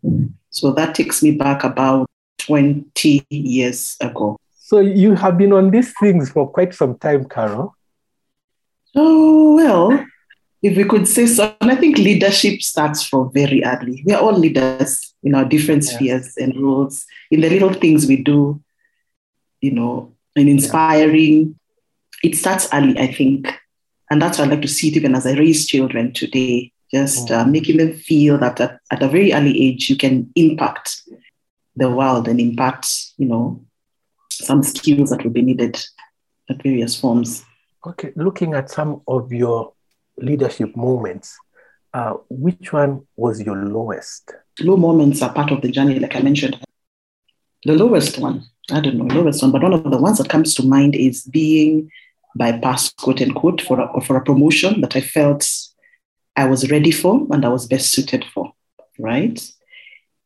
So 0.50 0.72
that 0.72 0.96
takes 0.96 1.22
me 1.22 1.32
back 1.32 1.64
about 1.64 2.10
20 2.40 3.26
years 3.30 3.96
ago. 4.02 4.38
So 4.58 4.80
you 4.80 5.14
have 5.16 5.38
been 5.38 5.54
on 5.54 5.72
these 5.72 5.94
things 6.00 6.32
for 6.32 6.50
quite 6.50 6.74
some 6.74 6.98
time, 6.98 7.26
Carol. 7.26 7.76
Oh, 8.96 9.56
well, 9.56 10.06
if 10.62 10.76
we 10.76 10.84
could 10.84 11.08
say 11.08 11.26
so, 11.26 11.56
and 11.62 11.72
I 11.72 11.76
think 11.76 11.98
leadership 11.98 12.62
starts 12.62 13.04
from 13.04 13.32
very 13.34 13.64
early. 13.64 14.04
We 14.06 14.14
are 14.14 14.22
all 14.22 14.38
leaders 14.38 15.14
in 15.24 15.36
our 15.36 15.46
different 15.46 15.84
yeah. 15.86 15.96
spheres 15.96 16.34
and 16.38 16.60
roles, 16.60 17.06
in 17.32 17.42
the 17.42 17.50
little 17.50 17.74
things 17.74 18.08
we 18.08 18.18
do, 18.18 18.62
you 19.62 19.72
know, 19.72 20.14
and 20.36 20.50
inspiring. 20.50 21.56
Yeah. 22.24 22.32
It 22.32 22.36
starts 22.36 22.68
early, 22.74 22.98
I 23.00 23.14
think. 23.14 23.54
And 24.12 24.22
that's 24.22 24.40
why 24.40 24.46
I 24.46 24.48
like 24.48 24.62
to 24.64 24.68
see 24.68 24.90
it 24.90 24.98
even 24.98 25.16
as 25.16 25.26
I 25.26 25.34
raise 25.34 25.68
children 25.68 26.12
today, 26.14 26.72
just 26.92 27.28
mm. 27.28 27.38
uh, 27.38 27.46
making 27.46 27.78
them 27.78 27.94
feel 27.94 28.38
that 28.40 28.60
at, 28.60 28.80
at 28.92 29.04
a 29.04 29.08
very 29.08 29.34
early 29.34 29.62
age, 29.62 29.90
you 29.90 29.96
can 29.96 30.32
impact 30.36 31.02
the 31.76 31.90
world 31.90 32.28
and 32.28 32.42
impact, 32.42 32.90
you 33.18 33.28
know, 33.28 33.64
some 34.30 34.64
skills 34.64 35.12
that 35.12 35.24
will 35.24 35.32
be 35.32 35.42
needed 35.42 35.80
at 36.50 36.64
various 36.64 37.00
forms. 37.00 37.46
Okay, 37.86 38.12
looking 38.18 38.54
at 38.54 38.70
some 38.70 39.02
of 39.08 39.32
your 39.32 39.74
leadership 40.18 40.76
moments, 40.76 41.38
uh, 41.94 42.16
which 42.30 42.74
one 42.74 43.08
was 43.16 43.42
your 43.42 43.56
lowest? 43.56 44.34
Low 44.60 44.76
moments 44.76 45.22
are 45.22 45.34
part 45.34 45.52
of 45.52 45.62
the 45.62 45.72
journey, 45.72 45.98
like 45.98 46.16
I 46.16 46.20
mentioned. 46.20 46.60
The 47.64 47.74
lowest 47.74 48.20
one, 48.20 48.44
I 48.70 48.82
don't 48.82 48.98
know, 48.98 49.06
lowest 49.06 49.42
one, 49.42 49.52
but 49.52 49.64
one 49.64 49.74
of 49.74 49.84
the 49.90 49.98
ones 49.98 50.18
that 50.18 50.30
comes 50.30 50.56
to 50.56 50.64
mind 50.64 50.94
is 50.94 51.24
being 51.24 51.90
bypassed, 52.38 52.98
quote 52.98 53.22
unquote, 53.22 53.62
for 53.62 53.80
a, 53.80 54.02
for 54.02 54.18
a 54.18 54.24
promotion 54.24 54.82
that 54.82 54.98
I 54.98 55.02
felt 55.02 55.50
I 56.36 56.46
was 56.46 56.70
ready 56.70 56.92
for 56.92 57.28
and 57.32 57.46
I 57.46 57.50
was 57.50 57.66
best 57.66 57.92
suited 57.94 58.26
for, 58.34 58.52
right? 58.98 59.40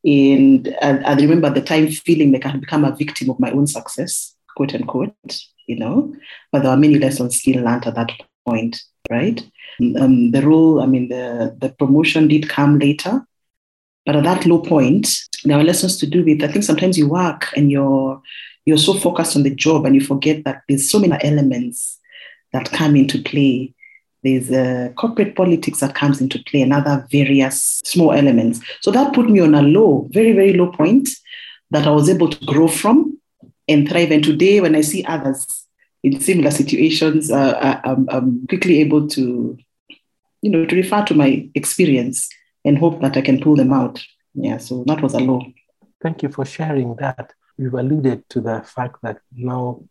And 0.04 0.76
I, 0.82 0.98
I 0.98 1.14
remember 1.14 1.50
the 1.50 1.62
time 1.62 1.88
feeling 1.88 2.32
like 2.32 2.46
I 2.46 2.50
had 2.50 2.60
become 2.60 2.84
a 2.84 2.94
victim 2.94 3.30
of 3.30 3.38
my 3.38 3.52
own 3.52 3.68
success, 3.68 4.33
quote 4.56 4.74
unquote, 4.74 5.14
you 5.66 5.76
know, 5.76 6.14
but 6.52 6.62
there 6.62 6.70
were 6.70 6.76
many 6.76 6.98
lessons 6.98 7.38
still 7.38 7.62
learned 7.62 7.86
at 7.86 7.94
that 7.94 8.10
point, 8.46 8.80
right? 9.10 9.42
Um, 9.80 10.30
the 10.30 10.42
role, 10.42 10.80
I 10.80 10.86
mean, 10.86 11.08
the, 11.08 11.56
the 11.58 11.70
promotion 11.70 12.28
did 12.28 12.48
come 12.48 12.78
later, 12.78 13.26
but 14.06 14.16
at 14.16 14.24
that 14.24 14.46
low 14.46 14.60
point, 14.60 15.08
there 15.44 15.56
were 15.56 15.64
lessons 15.64 15.96
to 15.98 16.06
do 16.06 16.24
with, 16.24 16.42
I 16.42 16.48
think 16.48 16.64
sometimes 16.64 16.98
you 16.98 17.08
work 17.08 17.48
and 17.56 17.70
you're, 17.70 18.20
you're 18.66 18.78
so 18.78 18.94
focused 18.94 19.36
on 19.36 19.42
the 19.42 19.54
job 19.54 19.84
and 19.84 19.94
you 19.94 20.00
forget 20.00 20.44
that 20.44 20.62
there's 20.68 20.90
so 20.90 20.98
many 20.98 21.16
elements 21.22 21.98
that 22.52 22.70
come 22.70 22.96
into 22.96 23.22
play. 23.22 23.74
There's 24.22 24.50
a 24.50 24.92
corporate 24.96 25.36
politics 25.36 25.80
that 25.80 25.94
comes 25.94 26.20
into 26.20 26.42
play 26.44 26.62
and 26.62 26.72
other 26.72 27.06
various 27.10 27.82
small 27.84 28.12
elements. 28.12 28.60
So 28.80 28.90
that 28.90 29.12
put 29.12 29.28
me 29.28 29.40
on 29.40 29.54
a 29.54 29.62
low, 29.62 30.08
very, 30.12 30.32
very 30.32 30.54
low 30.54 30.70
point 30.70 31.08
that 31.70 31.86
I 31.86 31.90
was 31.90 32.08
able 32.08 32.30
to 32.30 32.44
grow 32.46 32.68
from 32.68 33.18
and 33.68 33.88
thrive. 33.88 34.10
And 34.10 34.22
today, 34.22 34.60
when 34.60 34.74
I 34.74 34.82
see 34.82 35.04
others 35.04 35.66
in 36.02 36.20
similar 36.20 36.50
situations, 36.50 37.30
uh, 37.30 37.80
I'm, 37.84 38.08
I'm 38.10 38.46
quickly 38.46 38.80
able 38.80 39.08
to, 39.08 39.58
you 40.42 40.50
know, 40.50 40.66
to 40.66 40.76
refer 40.76 41.04
to 41.04 41.14
my 41.14 41.48
experience 41.54 42.28
and 42.64 42.78
hope 42.78 43.00
that 43.00 43.16
I 43.16 43.20
can 43.20 43.40
pull 43.40 43.56
them 43.56 43.72
out. 43.72 44.04
Yeah, 44.34 44.58
so 44.58 44.84
that 44.86 45.00
was 45.00 45.14
a 45.14 45.20
law. 45.20 45.40
Thank 46.02 46.22
you 46.22 46.28
for 46.28 46.44
sharing 46.44 46.96
that. 46.96 47.32
You've 47.56 47.74
alluded 47.74 48.28
to 48.30 48.40
the 48.40 48.62
fact 48.62 48.96
that 49.02 49.18
now 49.32 49.84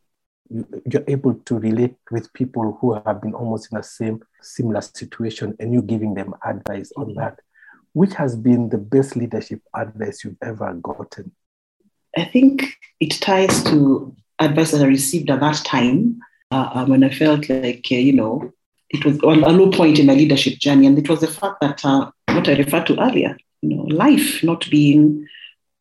you're 0.50 1.04
able 1.08 1.34
to 1.34 1.58
relate 1.58 1.96
with 2.12 2.32
people 2.34 2.78
who 2.80 2.94
have 2.94 3.22
been 3.22 3.34
almost 3.34 3.72
in 3.72 3.78
the 3.78 3.84
same 3.84 4.22
similar 4.42 4.82
situation 4.82 5.56
and 5.60 5.74
you 5.74 5.82
giving 5.82 6.14
them 6.14 6.36
advice 6.46 6.92
on 6.98 7.16
that. 7.16 7.40
Which 7.94 8.14
has 8.16 8.36
been 8.36 8.70
the 8.70 8.78
best 8.78 9.16
leadership 9.16 9.62
advice 9.74 10.24
you've 10.24 10.38
ever 10.42 10.74
gotten? 10.74 11.32
I 12.18 12.26
think 12.26 12.78
it 13.00 13.12
ties 13.22 13.64
to 13.66 14.16
advice 14.40 14.72
that 14.72 14.82
I 14.82 14.88
received 14.88 15.30
at 15.30 15.40
that 15.40 15.64
time 15.66 16.20
uh, 16.52 16.70
um, 16.74 16.90
when 16.90 17.04
I 17.04 17.10
felt 17.10 17.50
like, 17.50 17.88
uh, 17.92 17.96
you 17.96 18.14
know, 18.14 18.52
it 18.90 19.04
was 19.06 19.18
a 19.20 19.28
low 19.28 19.72
point 19.72 20.00
in 20.00 20.06
my 20.06 20.14
leadership 20.14 20.60
journey. 20.60 20.86
And 20.86 20.98
it 20.98 21.10
was 21.10 21.22
the 21.22 21.28
fact 21.28 21.62
that 21.62 21.84
uh, 21.84 22.12
what 22.30 22.48
I 22.48 22.56
referred 22.56 22.86
to 22.88 23.00
earlier, 23.00 23.36
you 23.62 23.76
know, 23.76 23.84
life 23.84 24.44
not 24.44 24.70
being 24.70 25.28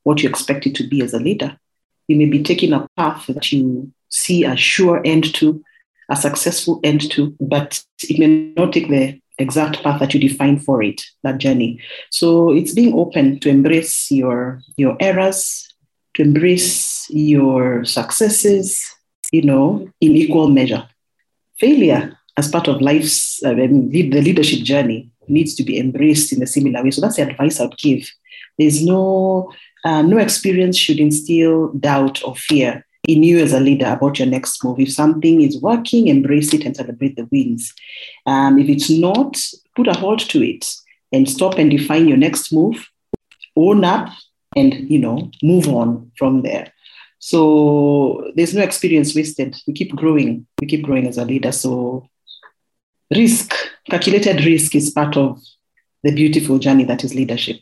what 0.04 0.22
you 0.22 0.28
expect 0.28 0.66
it 0.66 0.74
to 0.76 0.88
be 0.88 1.02
as 1.02 1.12
a 1.12 1.18
leader. 1.18 1.58
You 2.08 2.16
may 2.16 2.26
be 2.26 2.42
taking 2.42 2.72
a 2.72 2.86
path 2.96 3.26
that 3.26 3.52
you 3.52 3.92
see 4.08 4.44
a 4.44 4.56
sure 4.56 5.02
end 5.04 5.34
to, 5.34 5.62
a 6.08 6.16
successful 6.16 6.80
end 6.82 7.10
to, 7.12 7.36
but 7.40 7.82
it 8.02 8.18
may 8.18 8.52
not 8.56 8.72
take 8.72 8.88
the 8.88 9.20
exact 9.38 9.82
path 9.82 10.00
that 10.00 10.14
you 10.14 10.20
define 10.20 10.58
for 10.58 10.82
it, 10.82 11.02
that 11.22 11.38
journey. 11.38 11.80
So 12.10 12.52
it's 12.52 12.72
being 12.72 12.94
open 12.94 13.40
to 13.40 13.48
embrace 13.48 14.10
your, 14.10 14.60
your 14.76 14.96
errors, 15.00 15.71
to 16.14 16.22
embrace 16.22 17.08
your 17.10 17.84
successes, 17.84 18.82
you 19.32 19.42
know, 19.42 19.88
in 20.00 20.16
equal 20.16 20.48
measure. 20.48 20.86
Failure 21.58 22.18
as 22.36 22.48
part 22.48 22.68
of 22.68 22.80
life's, 22.80 23.42
uh, 23.44 23.54
the 23.54 24.20
leadership 24.22 24.60
journey 24.60 25.10
needs 25.28 25.54
to 25.54 25.62
be 25.62 25.78
embraced 25.78 26.32
in 26.32 26.42
a 26.42 26.46
similar 26.46 26.82
way. 26.82 26.90
So 26.90 27.00
that's 27.00 27.16
the 27.16 27.28
advice 27.30 27.60
I 27.60 27.64
would 27.64 27.78
give. 27.78 28.10
There's 28.58 28.84
no 28.84 29.52
uh, 29.84 30.02
no 30.02 30.18
experience 30.18 30.76
should 30.76 31.00
instill 31.00 31.72
doubt 31.72 32.22
or 32.24 32.36
fear 32.36 32.86
in 33.08 33.22
you 33.24 33.40
as 33.40 33.52
a 33.52 33.60
leader 33.60 33.86
about 33.86 34.18
your 34.18 34.28
next 34.28 34.62
move. 34.62 34.78
If 34.78 34.92
something 34.92 35.42
is 35.42 35.60
working, 35.60 36.06
embrace 36.06 36.54
it 36.54 36.64
and 36.64 36.76
celebrate 36.76 37.16
the 37.16 37.28
wins. 37.32 37.74
Um, 38.26 38.58
if 38.58 38.68
it's 38.68 38.88
not, 38.88 39.36
put 39.74 39.88
a 39.88 39.92
halt 39.92 40.20
to 40.20 40.42
it 40.42 40.72
and 41.12 41.28
stop 41.28 41.58
and 41.58 41.70
define 41.70 42.06
your 42.06 42.16
next 42.16 42.52
move, 42.52 42.88
own 43.56 43.84
up, 43.84 44.08
and 44.56 44.90
you 44.90 44.98
know 44.98 45.30
move 45.42 45.68
on 45.68 46.10
from 46.16 46.42
there. 46.42 46.72
So 47.18 48.32
there's 48.34 48.54
no 48.54 48.62
experience 48.62 49.14
wasted. 49.14 49.56
We 49.66 49.74
keep 49.74 49.94
growing. 49.94 50.46
We 50.60 50.66
keep 50.66 50.82
growing 50.82 51.06
as 51.06 51.18
a 51.18 51.24
leader. 51.24 51.52
So 51.52 52.08
risk, 53.14 53.54
calculated 53.88 54.44
risk, 54.44 54.74
is 54.74 54.90
part 54.90 55.16
of 55.16 55.40
the 56.02 56.12
beautiful 56.12 56.58
journey 56.58 56.84
that 56.84 57.04
is 57.04 57.14
leadership. 57.14 57.60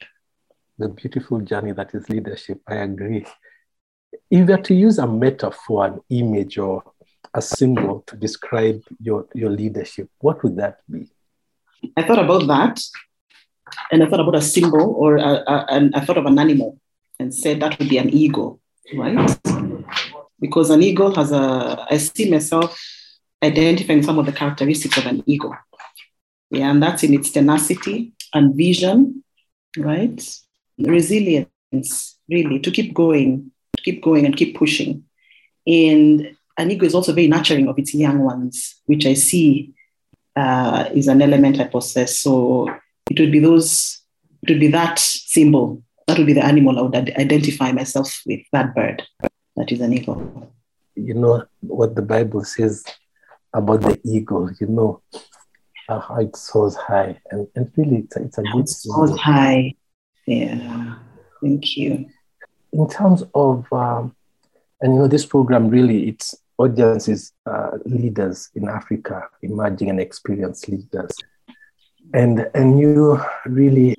The 0.79 0.89
beautiful 0.89 1.41
journey 1.41 1.73
that 1.73 1.95
is 1.95 2.09
leadership. 2.09 2.63
I 2.67 2.77
agree. 2.77 3.27
If 4.31 4.39
you 4.39 4.47
were 4.47 4.63
to 4.63 4.75
use 4.75 4.99
a 4.99 5.07
metaphor, 5.07 5.85
an 5.85 6.01
image, 6.09 6.57
or 6.57 6.83
a 7.35 7.43
symbol 7.43 8.03
to 8.07 8.17
describe 8.17 8.83
your, 8.99 9.27
your 9.35 9.51
leadership, 9.51 10.09
what 10.21 10.43
would 10.43 10.57
that 10.57 10.79
be? 10.91 11.07
I 11.99 12.03
thought 12.03 12.19
about 12.19 12.47
that 12.47 12.81
and 13.93 14.03
I 14.03 14.07
thought 14.07 14.21
about 14.21 14.37
a 14.37 14.43
symbol 14.43 14.95
or 14.95 15.17
a, 15.17 15.45
a, 15.47 15.67
and 15.69 15.95
I 15.95 16.01
thought 16.01 16.19
of 16.19 16.27
an 16.27 16.39
animal 16.39 16.80
and 17.21 17.35
said 17.35 17.61
that 17.61 17.79
would 17.79 17.89
be 17.89 17.99
an 17.99 18.11
eagle, 18.11 18.61
right? 18.95 19.39
Because 20.41 20.71
an 20.71 20.83
eagle 20.83 21.15
has 21.15 21.33
a, 21.33 21.87
I 21.91 21.99
see 21.99 22.31
myself 22.31 22.79
identifying 23.43 24.03
some 24.03 24.19
of 24.19 24.27
the 24.27 24.33
characteristics 24.33 24.97
of 24.97 25.07
an 25.07 25.23
eagle. 25.27 25.55
Yeah, 26.51 26.71
and 26.71 26.83
that's 26.83 27.05
in 27.05 27.15
its 27.15 27.31
tenacity 27.31 28.13
and 28.35 28.55
vision, 28.55 29.23
right? 29.77 30.19
Resilience, 30.79 32.19
really, 32.29 32.59
to 32.59 32.71
keep 32.71 32.95
going, 32.95 33.53
to 33.77 33.83
keep 33.83 34.03
going 34.03 34.25
and 34.25 34.37
keep 34.37 34.57
pushing. 34.57 35.05
And 35.67 36.35
an 36.57 36.71
eagle 36.71 36.89
is 36.89 36.95
also 36.95 37.13
very 37.13 37.29
nurturing 37.29 37.69
of 37.69 37.79
its 37.79 37.95
young 37.95 38.21
ones, 38.21 38.81
which 38.87 39.07
I 39.07 39.15
see 39.15 39.75
uh, 40.35 40.89
is 40.95 41.07
an 41.07 41.21
element 41.23 41.61
I 41.61 41.65
possess. 41.65 42.19
So 42.19 42.69
it 43.11 43.21
would 43.21 43.31
be 43.31 43.41
those, 43.41 44.01
it 44.43 44.51
would 44.51 44.61
be 44.61 44.69
that 44.69 44.99
symbol. 44.99 45.83
That 46.11 46.19
would 46.19 46.27
be 46.27 46.33
the 46.33 46.45
animal 46.45 46.77
I 46.77 46.83
would 46.83 46.97
identify 47.17 47.71
myself 47.71 48.21
with, 48.27 48.41
that 48.53 48.75
bird. 48.75 49.05
That 49.57 49.71
is 49.71 49.81
an 49.81 49.93
eagle. 49.93 50.53
You 50.97 51.15
know 51.15 51.45
what 51.61 51.95
the 51.95 52.03
Bible 52.03 52.45
says 52.45 52.85
about 53.55 53.83
the 53.83 54.01
eagle, 54.05 54.51
you 54.61 54.67
know, 54.67 55.03
how 55.89 56.17
it 56.19 56.35
soars 56.35 56.75
high. 56.75 57.21
And, 57.31 57.47
and 57.55 57.71
really, 57.77 57.99
it's 57.99 58.17
a, 58.17 58.23
it's 58.25 58.39
a 58.39 58.43
good 58.43 58.69
Soars 58.69 59.17
high. 59.19 59.75
Yeah. 60.27 60.97
Thank 61.41 61.77
you. 61.77 62.09
In 62.73 62.89
terms 62.89 63.23
of, 63.33 63.73
um, 63.73 64.17
and 64.81 64.95
you 64.95 64.99
know, 64.99 65.07
this 65.07 65.25
program 65.25 65.69
really, 65.69 66.09
its 66.09 66.35
audience 66.59 67.07
is 67.07 67.31
uh, 67.47 67.79
leaders 67.85 68.51
in 68.57 68.69
Africa, 68.69 69.29
emerging 69.43 69.91
and 69.91 70.01
experienced 70.01 70.69
leaders 70.69 71.13
and 72.13 72.51
and 72.55 72.81
you 72.81 73.21
really 73.47 73.95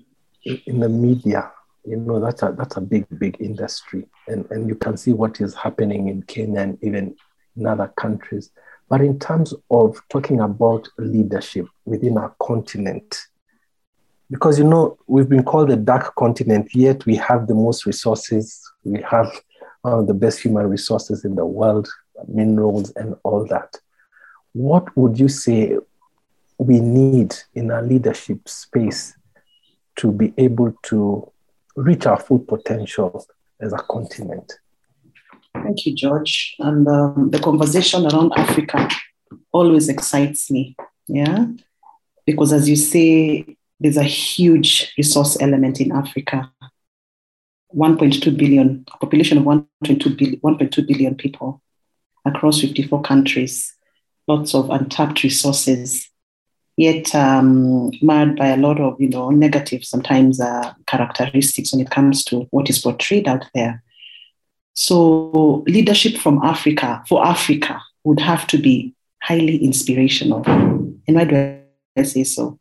in 0.66 0.80
the 0.80 0.90
media 0.90 1.52
you 1.86 1.98
know 1.98 2.20
that's 2.20 2.44
a 2.44 2.54
that's 2.58 2.78
a 2.78 2.82
big 2.82 3.06
big 3.18 3.38
industry. 3.40 4.08
And 4.28 4.46
and 4.52 4.68
you 4.68 4.76
can 4.76 4.98
see 4.98 5.14
what 5.14 5.42
is 5.42 5.56
happening 5.56 6.08
in 6.08 6.24
kenya 6.24 6.62
and 6.62 6.78
even 6.84 7.16
in 7.56 7.66
other 7.66 7.88
countries. 7.98 8.52
But 8.90 9.02
in 9.02 9.20
terms 9.20 9.54
of 9.70 10.02
talking 10.10 10.42
about 10.42 10.88
leadership 10.98 11.66
within 11.86 12.18
our 12.18 12.36
continent 12.42 13.18
because 14.30 14.58
you 14.58 14.64
know 14.64 14.98
we've 15.08 15.30
been 15.30 15.44
called 15.44 15.70
the 15.70 15.76
dark 15.76 16.16
continent 16.16 16.74
yet 16.74 17.06
we 17.06 17.16
have 17.16 17.48
the 17.48 17.56
most 17.56 17.86
resources. 17.86 18.62
We 18.84 19.02
have 19.02 19.30
one 19.82 19.94
of 19.94 20.08
the 20.08 20.14
best 20.14 20.40
human 20.40 20.68
resources 20.68 21.26
in 21.26 21.36
the 21.36 21.46
world 21.46 21.88
minerals 22.28 22.92
and 22.92 23.16
all 23.24 23.46
that. 23.48 23.78
What 24.54 24.96
would 24.98 25.20
you 25.20 25.28
say 25.28 25.78
we 26.58 26.80
need 26.80 27.36
in 27.56 27.72
our 27.72 27.82
leadership 27.82 28.48
space 28.48 29.16
to 29.98 30.12
be 30.12 30.34
able 30.38 30.76
to 30.84 31.32
reach 31.76 32.06
our 32.06 32.20
full 32.20 32.40
potential 32.40 33.26
as 33.60 33.74
a 33.74 33.78
continent. 33.78 34.54
Thank 35.54 35.86
you, 35.86 35.96
George. 35.96 36.56
And 36.60 36.88
um, 36.88 37.30
the 37.30 37.40
conversation 37.40 38.06
around 38.06 38.34
Africa 38.36 38.88
always 39.52 39.90
excites 39.90 40.50
me. 40.50 40.76
Yeah. 41.08 41.48
Because 42.26 42.54
as 42.54 42.70
you 42.70 42.76
say, 42.76 43.58
there's 43.80 43.98
a 43.98 44.04
huge 44.04 44.94
resource 44.98 45.38
element 45.42 45.82
in 45.82 45.92
Africa. 45.92 46.52
1.2 47.76 48.38
billion, 48.38 48.86
a 48.94 48.98
population 48.98 49.38
of 49.38 49.46
1.2 49.46 50.18
billion, 50.18 50.40
1.2 50.42 50.88
billion 50.88 51.16
people 51.16 51.62
across 52.26 52.62
54 52.62 53.02
countries, 53.02 53.74
lots 54.28 54.54
of 54.54 54.70
untapped 54.70 55.24
resources 55.24 56.11
yet 56.78 57.14
um, 57.14 57.92
marred 58.02 58.36
by 58.36 58.48
a 58.48 58.58
lot 58.58 58.80
of 58.80 59.00
you 59.00 59.10
know 59.10 59.30
negative 59.30 59.84
sometimes 59.84 60.40
uh, 60.40 60.74
characteristics 60.88 61.72
when 61.72 61.82
it 61.82 61.90
comes 61.90 62.24
to 62.26 62.48
what 62.52 62.70
is 62.70 62.80
portrayed 62.80 63.28
out 63.28 63.46
there. 63.54 63.84
So 64.74 65.64
leadership 65.68 66.18
from 66.18 66.42
Africa 66.44 67.04
for 67.08 67.26
Africa 67.26 67.82
would 68.04 68.20
have 68.20 68.48
to 68.48 68.58
be 68.58 68.96
highly 69.22 69.58
inspirational. 69.58 70.44
And 70.48 71.16
why 71.16 71.26
do 71.26 71.60
I 71.98 72.04
say 72.04 72.24
so? 72.24 72.60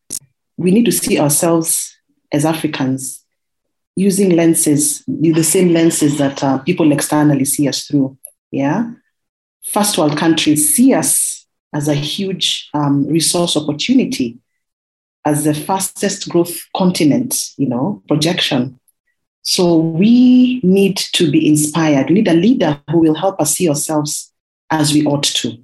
We 0.57 0.71
need 0.71 0.85
to 0.85 0.93
see 0.93 1.19
ourselves 1.19 1.97
as 2.33 2.45
Africans 2.45 3.25
using 3.97 4.31
lenses, 4.31 5.03
the 5.07 5.43
same 5.43 5.73
lenses 5.73 6.19
that 6.19 6.43
uh, 6.43 6.59
people 6.59 6.93
externally 6.93 7.45
see 7.45 7.69
us 7.69 7.87
through. 7.87 8.17
Yeah. 8.51 8.91
First 9.65 9.99
world 9.99 10.17
countries 10.17 10.75
see 10.75 10.95
us 10.95 11.40
as 11.73 11.89
a 11.89 11.95
huge 11.95 12.69
um, 12.75 13.07
resource 13.07 13.57
opportunity 13.57 14.39
as 15.25 15.45
the 15.45 15.55
fastest 15.55 16.29
growth 16.29 16.67
continent, 16.77 17.51
you 17.57 17.69
know, 17.69 18.03
projection. 18.09 18.79
So 19.43 19.77
we 19.77 20.61
need 20.63 20.97
to 21.15 21.31
be 21.31 21.47
inspired. 21.47 22.09
We 22.09 22.17
need 22.17 22.29
a 22.29 22.35
leader 22.35 22.81
who 22.91 22.99
will 22.99 23.15
help 23.15 23.41
us 23.41 23.55
see 23.57 23.69
ourselves 23.69 24.33
as 24.71 24.93
we 24.93 25.05
ought 25.05 25.25
to. 25.25 25.59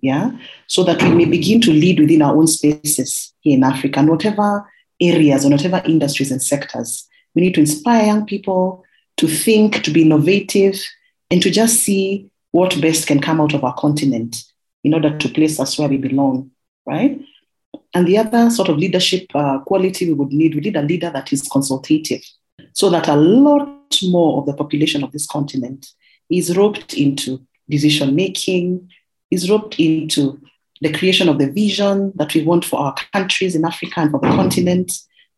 Yeah. 0.00 0.32
So 0.66 0.84
that 0.84 1.02
we 1.02 1.10
may 1.10 1.24
begin 1.24 1.60
to 1.62 1.70
lead 1.70 1.98
within 1.98 2.22
our 2.22 2.36
own 2.36 2.46
spaces 2.46 3.32
here 3.40 3.56
in 3.56 3.64
Africa 3.64 4.00
and 4.00 4.10
whatever 4.10 4.70
areas 5.00 5.44
and 5.44 5.54
whatever 5.54 5.82
industries 5.86 6.30
and 6.30 6.42
sectors. 6.42 7.08
We 7.34 7.42
need 7.42 7.54
to 7.54 7.60
inspire 7.60 8.06
young 8.06 8.26
people 8.26 8.84
to 9.16 9.26
think, 9.26 9.82
to 9.82 9.90
be 9.90 10.02
innovative, 10.02 10.80
and 11.30 11.42
to 11.42 11.50
just 11.50 11.80
see 11.80 12.28
what 12.50 12.80
best 12.80 13.06
can 13.06 13.20
come 13.20 13.40
out 13.40 13.54
of 13.54 13.64
our 13.64 13.74
continent 13.74 14.44
in 14.84 14.94
order 14.94 15.16
to 15.16 15.28
place 15.28 15.58
us 15.58 15.78
where 15.78 15.88
we 15.88 15.96
belong, 15.96 16.50
right? 16.86 17.20
And 17.94 18.06
the 18.06 18.18
other 18.18 18.50
sort 18.50 18.68
of 18.68 18.76
leadership 18.76 19.26
uh, 19.34 19.58
quality 19.60 20.06
we 20.06 20.12
would 20.12 20.32
need, 20.32 20.54
we 20.54 20.60
need 20.60 20.76
a 20.76 20.82
leader 20.82 21.10
that 21.10 21.32
is 21.32 21.42
consultative, 21.42 22.22
so 22.72 22.90
that 22.90 23.08
a 23.08 23.16
lot 23.16 23.98
more 24.02 24.40
of 24.40 24.46
the 24.46 24.54
population 24.54 25.02
of 25.02 25.12
this 25.12 25.26
continent 25.26 25.86
is 26.30 26.56
roped 26.56 26.94
into 26.94 27.40
decision 27.68 28.14
making, 28.14 28.90
is 29.30 29.50
roped 29.50 29.78
into 29.80 30.40
the 30.80 30.92
creation 30.92 31.28
of 31.28 31.38
the 31.38 31.50
vision 31.50 32.12
that 32.16 32.34
we 32.34 32.42
want 32.42 32.64
for 32.64 32.78
our 32.78 32.94
countries 33.12 33.54
in 33.54 33.64
Africa 33.64 34.00
and 34.00 34.10
for 34.10 34.20
the 34.20 34.28
continent. 34.28 34.92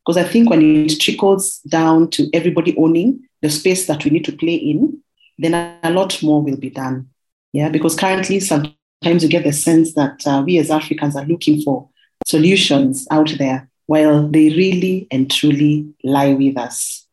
Because 0.04 0.16
I 0.16 0.24
think 0.24 0.50
when 0.50 0.86
it 0.86 1.00
trickles 1.00 1.58
down 1.60 2.10
to 2.10 2.28
everybody 2.32 2.76
owning 2.76 3.28
the 3.42 3.50
space 3.50 3.86
that 3.86 4.04
we 4.04 4.10
need 4.10 4.24
to 4.24 4.36
play 4.36 4.54
in, 4.54 5.02
then 5.38 5.78
a 5.82 5.90
lot 5.90 6.22
more 6.22 6.42
will 6.42 6.56
be 6.56 6.70
done. 6.70 7.10
Yeah, 7.52 7.68
because 7.68 7.96
currently 7.96 8.40
some 8.40 8.75
Sometimes 9.02 9.22
you 9.22 9.28
get 9.28 9.44
the 9.44 9.52
sense 9.52 9.94
that 9.94 10.26
uh, 10.26 10.42
we 10.44 10.58
as 10.58 10.70
Africans 10.70 11.16
are 11.16 11.24
looking 11.24 11.62
for 11.62 11.88
solutions 12.24 13.06
out 13.10 13.30
there 13.38 13.68
while 13.86 14.28
they 14.28 14.48
really 14.50 15.06
and 15.10 15.30
truly 15.30 15.94
lie 16.02 16.34
with 16.34 16.56
us. 16.56 17.06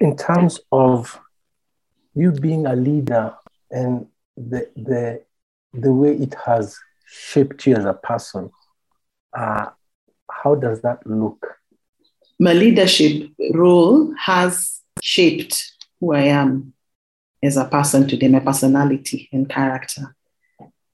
In 0.00 0.16
terms 0.16 0.60
of 0.70 1.18
you 2.14 2.30
being 2.30 2.66
a 2.66 2.76
leader 2.76 3.34
and 3.70 4.06
the, 4.36 4.68
the, 4.76 5.22
the 5.72 5.92
way 5.92 6.14
it 6.16 6.34
has 6.46 6.78
shaped 7.06 7.66
you 7.66 7.74
as 7.74 7.84
a 7.84 7.94
person, 7.94 8.50
uh, 9.36 9.66
how 10.30 10.54
does 10.54 10.82
that 10.82 11.04
look? 11.06 11.56
My 12.38 12.52
leadership 12.52 13.30
role 13.52 14.12
has 14.18 14.80
shaped 15.02 15.72
who 16.00 16.12
I 16.12 16.22
am 16.22 16.74
as 17.42 17.56
a 17.56 17.64
person 17.64 18.08
today, 18.08 18.28
my 18.28 18.40
personality 18.40 19.28
and 19.32 19.48
character. 19.48 20.14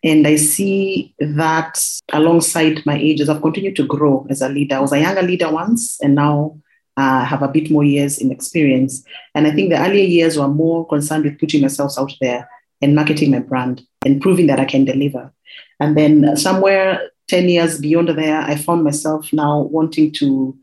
And 0.03 0.27
I 0.27 0.37
see 0.37 1.15
that 1.19 1.83
alongside 2.13 2.85
my 2.87 2.97
ages, 2.97 3.29
I've 3.29 3.43
continued 3.43 3.77
to 3.77 3.87
grow 3.87 4.27
as 4.31 4.41
a 4.41 4.49
leader. 4.49 4.77
I 4.77 4.81
was 4.81 4.93
a 4.93 5.01
younger 5.01 5.23
leader 5.23 5.51
once, 5.51 6.01
and 6.01 6.15
now 6.15 6.59
I 6.97 7.23
uh, 7.23 7.25
have 7.25 7.43
a 7.43 7.49
bit 7.49 7.71
more 7.71 7.85
years 7.85 8.19
in 8.19 8.33
experience. 8.33 9.05
And 9.35 9.47
I 9.47 9.53
think 9.53 9.71
the 9.71 9.81
earlier 9.81 10.05
years 10.05 10.39
were 10.39 10.49
more 10.49 10.87
concerned 10.87 11.25
with 11.25 11.39
putting 11.39 11.63
myself 11.63 11.95
out 11.99 12.13
there 12.21 12.49
and 12.83 12.95
marketing 12.95 13.31
my 13.31 13.41
brand 13.41 13.83
and 14.05 14.21
proving 14.21 14.47
that 14.47 14.61
I 14.61 14.65
can 14.65 14.85
deliver. 14.85 15.33
And 15.79 15.97
then 15.97 16.37
somewhere 16.37 17.11
10 17.29 17.49
years 17.49 17.79
beyond 17.79 18.09
there, 18.09 18.41
I 18.41 18.57
found 18.57 18.85
myself 18.85 19.33
now 19.33 19.61
wanting 19.61 20.13
to 20.15 20.57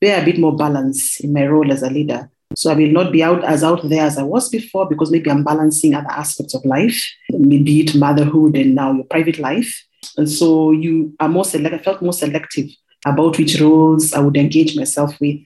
bear 0.00 0.20
a 0.20 0.24
bit 0.24 0.38
more 0.38 0.56
balance 0.56 1.20
in 1.20 1.32
my 1.32 1.46
role 1.46 1.72
as 1.72 1.82
a 1.82 1.90
leader 1.90 2.30
So 2.56 2.70
I 2.70 2.74
will 2.74 2.90
not 2.90 3.12
be 3.12 3.22
out 3.22 3.44
as 3.44 3.62
out 3.62 3.88
there 3.88 4.04
as 4.04 4.18
I 4.18 4.22
was 4.22 4.48
before 4.48 4.88
because 4.88 5.10
maybe 5.10 5.30
I'm 5.30 5.44
balancing 5.44 5.94
other 5.94 6.10
aspects 6.10 6.54
of 6.54 6.64
life, 6.64 7.00
maybe 7.30 7.80
it 7.80 7.94
motherhood 7.94 8.56
and 8.56 8.74
now 8.74 8.92
your 8.92 9.04
private 9.04 9.38
life. 9.38 9.84
And 10.16 10.28
so 10.28 10.72
you 10.72 11.14
are 11.20 11.28
more 11.28 11.44
select. 11.44 11.74
I 11.74 11.78
felt 11.78 12.02
more 12.02 12.12
selective 12.12 12.68
about 13.06 13.38
which 13.38 13.60
roles 13.60 14.12
I 14.12 14.20
would 14.20 14.36
engage 14.36 14.76
myself 14.76 15.18
with 15.20 15.40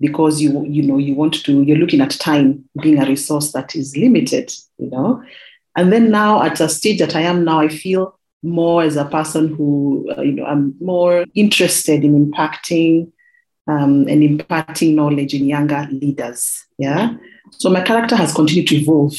because 0.00 0.40
you 0.40 0.64
you 0.66 0.82
know 0.82 0.98
you 0.98 1.14
want 1.14 1.34
to 1.44 1.62
you're 1.62 1.78
looking 1.78 2.00
at 2.00 2.10
time 2.10 2.64
being 2.82 2.98
a 3.00 3.06
resource 3.06 3.52
that 3.52 3.74
is 3.74 3.96
limited 3.96 4.52
you 4.78 4.90
know 4.90 5.22
and 5.76 5.92
then 5.92 6.10
now 6.10 6.42
at 6.42 6.60
a 6.60 6.68
stage 6.68 6.98
that 6.98 7.14
i 7.14 7.20
am 7.20 7.44
now 7.44 7.60
i 7.60 7.68
feel 7.68 8.18
more 8.42 8.82
as 8.82 8.96
a 8.96 9.04
person 9.04 9.54
who 9.54 10.12
uh, 10.16 10.20
you 10.20 10.32
know 10.32 10.44
i'm 10.44 10.74
more 10.80 11.24
interested 11.34 12.04
in 12.04 12.30
impacting 12.30 13.10
um, 13.66 14.06
and 14.08 14.22
imparting 14.22 14.94
knowledge 14.94 15.34
in 15.34 15.46
younger 15.46 15.88
leaders 15.90 16.66
yeah 16.78 17.14
so 17.52 17.70
my 17.70 17.82
character 17.82 18.16
has 18.16 18.32
continued 18.32 18.66
to 18.66 18.76
evolve 18.76 19.14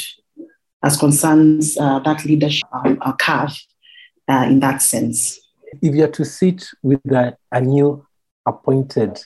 as 0.84 0.98
concerns 0.98 1.78
uh, 1.78 2.00
that 2.00 2.24
leadership 2.26 2.68
uh, 2.74 3.14
curve 3.14 3.58
uh, 4.30 4.46
in 4.48 4.60
that 4.60 4.82
sense 4.82 5.40
if 5.82 5.96
you 5.96 6.04
are 6.04 6.12
to 6.12 6.26
sit 6.26 6.68
with 6.84 7.00
a, 7.12 7.38
a 7.52 7.62
new 7.62 8.06
appointed 8.46 9.20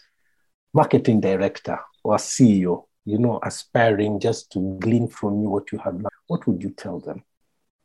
marketing 0.73 1.19
director 1.19 1.79
or 2.03 2.15
CEO, 2.17 2.85
you 3.05 3.17
know, 3.17 3.39
aspiring 3.43 4.19
just 4.19 4.51
to 4.51 4.77
glean 4.79 5.07
from 5.07 5.41
you 5.41 5.49
what 5.49 5.71
you 5.71 5.77
have 5.79 6.01
done, 6.01 6.11
what 6.27 6.45
would 6.47 6.61
you 6.61 6.71
tell 6.71 6.99
them? 6.99 7.23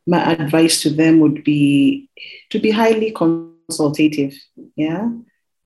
My 0.07 0.33
advice 0.33 0.81
to 0.83 0.89
them 0.91 1.19
would 1.19 1.43
be 1.43 2.09
to 2.51 2.59
be 2.59 2.71
highly 2.71 3.11
consultative. 3.11 4.35
Yeah. 4.75 5.09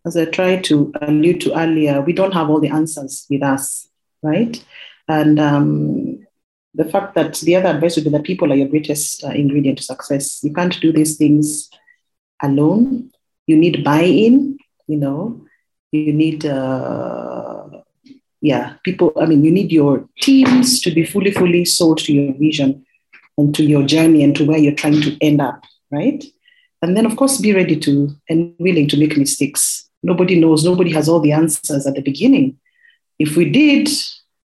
As 0.06 0.16
I 0.16 0.26
tried 0.26 0.64
to 0.66 0.92
allude 1.02 1.42
to 1.42 1.58
earlier, 1.58 2.02
we 2.02 2.14
don't 2.14 2.34
have 2.34 2.50
all 2.50 2.60
the 2.60 2.70
answers 2.70 3.26
with 3.30 3.44
us, 3.44 3.90
right? 4.24 4.64
And 5.08 5.40
um, 5.40 6.26
the 6.74 6.86
fact 6.86 7.16
that 7.16 7.36
the 7.38 7.56
other 7.56 7.70
advice 7.70 7.96
would 7.96 8.06
be 8.06 8.12
that 8.12 8.24
people 8.24 8.52
are 8.52 8.56
your 8.56 8.68
greatest 8.68 9.24
uh, 9.24 9.30
ingredient 9.30 9.80
to 9.80 9.84
success. 9.84 10.44
You 10.44 10.54
can't 10.54 10.80
do 10.80 10.92
these 10.92 11.18
things 11.18 11.70
alone. 12.42 13.12
You 13.48 13.58
need 13.58 13.84
buy 13.84 14.04
in, 14.04 14.58
you 14.88 14.98
know, 14.98 15.46
you 15.92 16.14
need 16.14 16.46
uh, 16.46 17.68
yeah 18.42 18.76
people 18.84 19.12
i 19.20 19.26
mean 19.26 19.44
you 19.44 19.52
need 19.52 19.72
your 19.72 20.08
teams 20.22 20.82
to 20.82 20.92
be 20.92 21.04
fully 21.04 21.32
fully 21.32 21.66
sold 21.66 21.98
to 21.98 22.14
your 22.14 22.34
vision 22.36 22.86
and 23.38 23.54
to 23.54 23.64
your 23.64 23.84
journey 23.84 24.24
and 24.24 24.36
to 24.36 24.46
where 24.46 24.58
you're 24.58 24.74
trying 24.74 25.02
to 25.02 25.18
end 25.22 25.42
up 25.42 25.64
right 25.92 26.24
and 26.82 26.96
then 26.96 27.06
of 27.06 27.16
course 27.18 27.38
be 27.38 27.54
ready 27.54 27.78
to 27.78 28.10
and 28.30 28.54
willing 28.60 28.88
to 28.88 28.98
make 28.98 29.18
mistakes 29.18 29.89
nobody 30.04 30.40
knows. 30.40 30.64
Nobody 30.64 30.92
has 30.94 31.10
all 31.10 31.20
the 31.20 31.32
answers 31.32 31.86
at 31.86 31.96
the 31.96 32.02
beginning. 32.02 32.58
If 33.18 33.36
we 33.36 33.50
did 33.50 33.90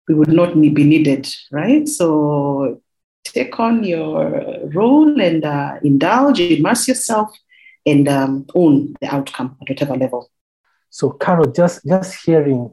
we 0.08 0.16
would 0.16 0.34
not 0.34 0.60
be 0.60 0.84
needed 0.84 1.28
right? 1.52 1.88
So 1.88 2.82
take 3.24 3.60
on 3.60 3.84
your 3.84 4.70
role 4.74 5.22
and 5.22 5.46
uh, 5.46 5.76
indulge 5.84 6.40
immerse 6.40 6.88
yourself 6.88 7.32
and 7.86 8.08
um, 8.08 8.46
own 8.56 8.96
the 9.02 9.14
outcome 9.14 9.58
at 9.62 9.70
whatever 9.70 9.96
level. 9.96 10.30
So, 10.90 11.12
Carol, 11.12 11.52
just 11.52 11.86
just 11.86 12.26
hearing 12.26 12.72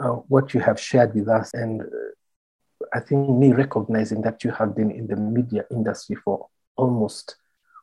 uh, 0.00 0.16
what 0.28 0.54
you 0.54 0.60
have 0.60 0.78
shared 0.80 1.14
with 1.14 1.28
us, 1.28 1.50
and 1.52 1.82
uh, 1.82 2.86
I 2.94 3.00
think 3.00 3.28
me 3.28 3.52
recognizing 3.52 4.22
that 4.22 4.44
you 4.44 4.52
have 4.52 4.76
been 4.76 4.90
in 4.90 5.06
the 5.08 5.16
media 5.16 5.64
industry 5.70 6.16
for 6.24 6.46
almost 6.76 7.36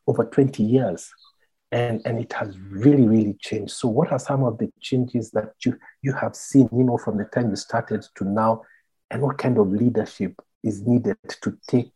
over 0.07 0.23
20 0.23 0.63
years, 0.63 1.11
and 1.73 2.01
and 2.05 2.19
it 2.19 2.31
has 2.33 2.57
really 2.59 3.07
really 3.07 3.35
changed. 3.41 3.73
So, 3.73 3.87
what 3.87 4.11
are 4.11 4.19
some 4.19 4.43
of 4.43 4.57
the 4.59 4.71
changes 4.79 5.31
that 5.31 5.53
you 5.65 5.77
you 6.03 6.13
have 6.13 6.35
seen, 6.35 6.69
you 6.71 6.83
know, 6.83 6.97
from 6.97 7.17
the 7.17 7.25
time 7.25 7.49
you 7.49 7.55
started 7.55 8.05
to 8.15 8.23
now, 8.23 8.61
and 9.09 9.21
what 9.21 9.37
kind 9.39 9.57
of 9.57 9.71
leadership 9.71 10.39
is 10.63 10.81
needed 10.83 11.17
to 11.41 11.57
take 11.67 11.91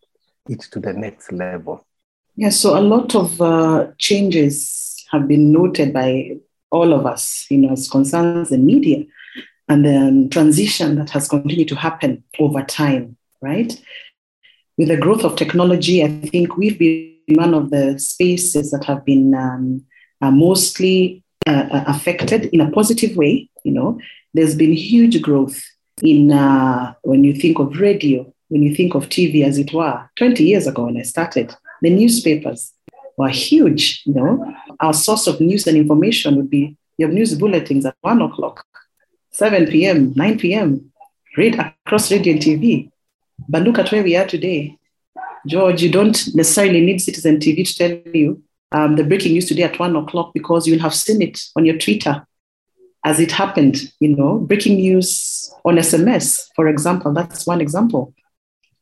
it 0.50 0.62
to 0.72 0.80
the 0.80 0.94
next 0.94 1.32
level? 1.32 1.86
Yeah, 2.36 2.50
so 2.50 2.78
a 2.78 2.82
lot 2.82 3.16
of 3.16 3.40
uh, 3.42 3.88
changes 3.98 5.06
have 5.12 5.28
been 5.28 5.52
noted 5.52 5.94
by 5.94 6.38
all 6.72 6.92
of 6.92 7.06
us, 7.06 7.46
you 7.50 7.58
know, 7.60 7.72
as 7.72 7.88
concerns 7.88 8.50
the 8.50 8.58
media 8.58 9.06
and 9.70 9.86
the 9.86 10.28
transition 10.32 10.96
that 10.96 11.10
has 11.12 11.28
continued 11.28 11.68
to 11.70 11.76
happen 11.76 12.24
over 12.40 12.64
time, 12.64 13.16
right? 13.42 13.80
With 14.78 14.90
the 14.90 14.98
growth 14.98 15.24
of 15.24 15.36
technology, 15.36 16.04
I 16.04 16.08
think 16.08 16.58
we've 16.58 16.78
been 16.78 17.17
one 17.28 17.54
of 17.54 17.70
the 17.70 18.00
spaces 18.00 18.72
that 18.72 18.86
have 18.86 19.06
been 19.06 19.34
um, 19.34 19.84
uh, 20.22 20.32
mostly 20.32 21.24
uh, 21.46 21.84
affected 21.88 22.46
in 22.46 22.62
a 22.62 22.72
positive 22.72 23.16
way. 23.16 23.50
You 23.64 23.74
know, 23.74 24.00
there's 24.34 24.56
been 24.56 24.74
huge 24.74 25.22
growth 25.22 25.62
in 26.02 26.32
uh, 26.32 26.94
when 27.02 27.24
you 27.24 27.34
think 27.34 27.60
of 27.60 27.80
radio, 27.80 28.32
when 28.50 28.64
you 28.64 28.76
think 28.76 28.96
of 28.96 29.10
TV, 29.10 29.44
as 29.44 29.58
it 29.58 29.74
were, 29.74 30.10
20 30.16 30.44
years 30.44 30.68
ago 30.68 30.86
when 30.86 30.98
I 30.98 31.02
started, 31.02 31.54
the 31.82 31.90
newspapers, 31.90 32.74
were 33.18 33.30
huge. 33.30 34.04
You 34.06 34.14
know, 34.14 34.54
our 34.80 34.94
source 34.94 35.28
of 35.28 35.42
news 35.42 35.68
and 35.68 35.76
information 35.78 36.36
would 36.36 36.50
be 36.50 36.78
your 36.98 37.10
news 37.10 37.36
bulletins 37.36 37.86
at 37.86 37.96
one 38.02 38.22
o'clock, 38.22 38.66
7 39.32 39.68
p.m., 39.68 40.14
9 40.16 40.40
p.m., 40.40 40.92
read 41.36 41.60
across 41.60 42.12
radio 42.12 42.34
and 42.34 42.42
TV. 42.42 42.92
But 43.50 43.64
look 43.64 43.78
at 43.80 43.92
where 43.92 44.04
we 44.04 44.16
are 44.16 44.26
today. 44.26 44.78
George, 45.48 45.82
you 45.82 45.92
don't 45.92 46.36
necessarily 46.36 46.82
need 46.82 47.02
Citizen 47.02 47.38
TV 47.38 47.66
to 47.66 47.76
tell 47.76 48.14
you 48.14 48.42
um, 48.72 48.96
the 48.96 49.04
breaking 49.04 49.32
news 49.32 49.48
today 49.48 49.64
at 49.64 49.80
one 49.80 49.96
o'clock 49.96 50.34
because 50.34 50.68
you'll 50.68 50.80
have 50.80 50.94
seen 50.94 51.22
it 51.22 51.42
on 51.56 51.66
your 51.66 51.78
Twitter 51.78 52.26
as 53.06 53.20
it 53.20 53.32
happened. 53.32 53.92
You 54.00 54.16
know, 54.16 54.40
breaking 54.40 54.76
news 54.76 55.52
on 55.64 55.76
SMS, 55.76 56.48
for 56.56 56.68
example, 56.68 57.14
that's 57.14 57.48
one 57.48 57.62
example. 57.62 58.14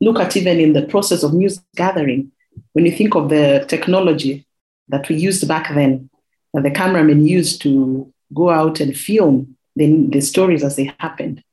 Look 0.02 0.20
at 0.20 0.36
even 0.36 0.60
in 0.60 0.74
the 0.74 0.86
process 0.88 1.24
of 1.24 1.34
news 1.34 1.62
gathering, 1.76 2.32
when 2.74 2.86
you 2.86 2.92
think 2.92 3.16
of 3.16 3.30
the 3.30 3.66
technology 3.68 4.46
that 4.90 5.08
we 5.08 5.16
used 5.16 5.48
back 5.48 5.74
then, 5.74 6.10
that 6.54 6.64
the 6.64 6.72
cameramen 6.72 7.26
used 7.26 7.62
to 7.62 8.12
go 8.34 8.50
out 8.50 8.80
and 8.80 8.98
film 8.98 9.56
the, 9.76 10.08
the 10.10 10.22
stories 10.22 10.64
as 10.64 10.76
they 10.76 10.92
happened, 11.00 11.44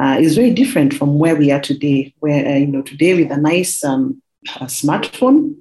uh, 0.00 0.16
is 0.20 0.36
very 0.36 0.52
different 0.52 0.94
from 0.94 1.18
where 1.18 1.36
we 1.36 1.50
are 1.50 1.60
today. 1.60 2.14
Where 2.18 2.46
uh, 2.46 2.56
you 2.56 2.66
know 2.66 2.82
today 2.82 3.14
with 3.14 3.30
a 3.30 3.36
nice 3.36 3.84
um, 3.84 4.22
a 4.56 4.66
smartphone, 4.66 5.56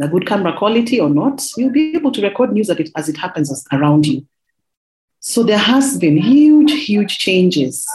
a 0.00 0.08
good 0.08 0.26
camera 0.26 0.56
quality 0.56 1.00
or 1.00 1.10
not, 1.10 1.44
you'll 1.56 1.72
be 1.72 1.94
able 1.94 2.10
to 2.12 2.22
record 2.22 2.52
news 2.52 2.70
as 2.70 3.08
it 3.08 3.16
happens 3.16 3.66
around 3.72 4.06
you. 4.06 4.26
So 5.20 5.42
there 5.42 5.58
has 5.58 5.98
been 5.98 6.16
huge, 6.16 6.72
huge 6.86 7.18
changes, 7.18 7.86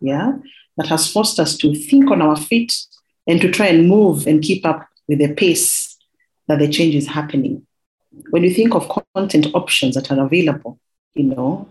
yeah, 0.00 0.32
that 0.76 0.86
has 0.86 1.12
forced 1.12 1.38
us 1.38 1.56
to 1.58 1.74
think 1.74 2.10
on 2.10 2.22
our 2.22 2.36
feet 2.36 2.86
and 3.26 3.40
to 3.40 3.50
try 3.50 3.66
and 3.66 3.88
move 3.88 4.26
and 4.26 4.42
keep 4.42 4.64
up 4.64 4.88
with 5.06 5.18
the 5.18 5.34
pace 5.34 5.98
that 6.48 6.58
the 6.58 6.68
change 6.68 6.94
is 6.94 7.06
happening. 7.06 7.66
When 8.30 8.42
you 8.42 8.52
think 8.52 8.74
of 8.74 8.90
content 9.14 9.48
options 9.54 9.94
that 9.94 10.10
are 10.10 10.24
available, 10.24 10.78
you 11.14 11.24
know, 11.24 11.68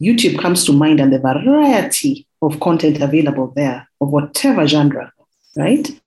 YouTube 0.00 0.38
comes 0.38 0.64
to 0.64 0.72
mind 0.72 1.00
and 1.00 1.12
the 1.12 1.18
variety 1.18 2.26
of 2.42 2.60
content 2.60 3.00
available 3.00 3.52
there 3.56 3.88
of 4.00 4.10
whatever 4.10 4.66
genre, 4.66 5.12
right? 5.56 6.00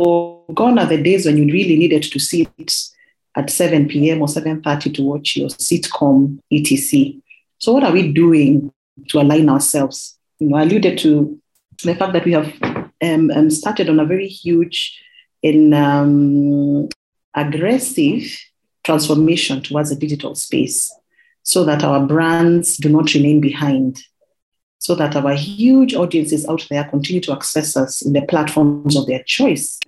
Gone 0.00 0.78
are 0.78 0.86
the 0.86 1.02
days 1.02 1.26
when 1.26 1.36
you 1.36 1.52
really 1.52 1.76
needed 1.76 2.04
to 2.04 2.18
sit 2.18 2.48
at 3.36 3.50
7 3.50 3.88
p.m. 3.88 4.22
or 4.22 4.28
7.30 4.28 4.94
to 4.94 5.02
watch 5.02 5.36
your 5.36 5.48
sitcom, 5.48 6.38
etc. 6.52 7.14
So 7.58 7.72
what 7.72 7.84
are 7.84 7.92
we 7.92 8.12
doing 8.12 8.72
to 9.08 9.20
align 9.20 9.48
ourselves? 9.48 10.18
You 10.38 10.48
know, 10.48 10.56
I 10.56 10.62
alluded 10.62 10.98
to 10.98 11.40
the 11.82 11.94
fact 11.94 12.12
that 12.12 12.24
we 12.24 12.32
have 12.32 12.52
um, 13.02 13.30
um, 13.30 13.50
started 13.50 13.88
on 13.88 14.00
a 14.00 14.04
very 14.04 14.28
huge 14.28 15.00
in 15.42 15.72
um, 15.74 16.88
aggressive 17.34 18.38
transformation 18.84 19.62
towards 19.62 19.90
a 19.90 19.96
digital 19.96 20.34
space 20.34 20.92
so 21.42 21.64
that 21.64 21.84
our 21.84 22.06
brands 22.06 22.76
do 22.76 22.88
not 22.88 23.14
remain 23.14 23.40
behind, 23.40 24.00
so 24.78 24.94
that 24.94 25.16
our 25.16 25.34
huge 25.34 25.94
audiences 25.94 26.46
out 26.46 26.66
there 26.70 26.84
continue 26.84 27.20
to 27.22 27.32
access 27.32 27.76
us 27.76 28.04
in 28.04 28.12
the 28.12 28.22
platforms 28.22 28.96
of 28.96 29.06
their 29.06 29.22
choice. 29.24 29.78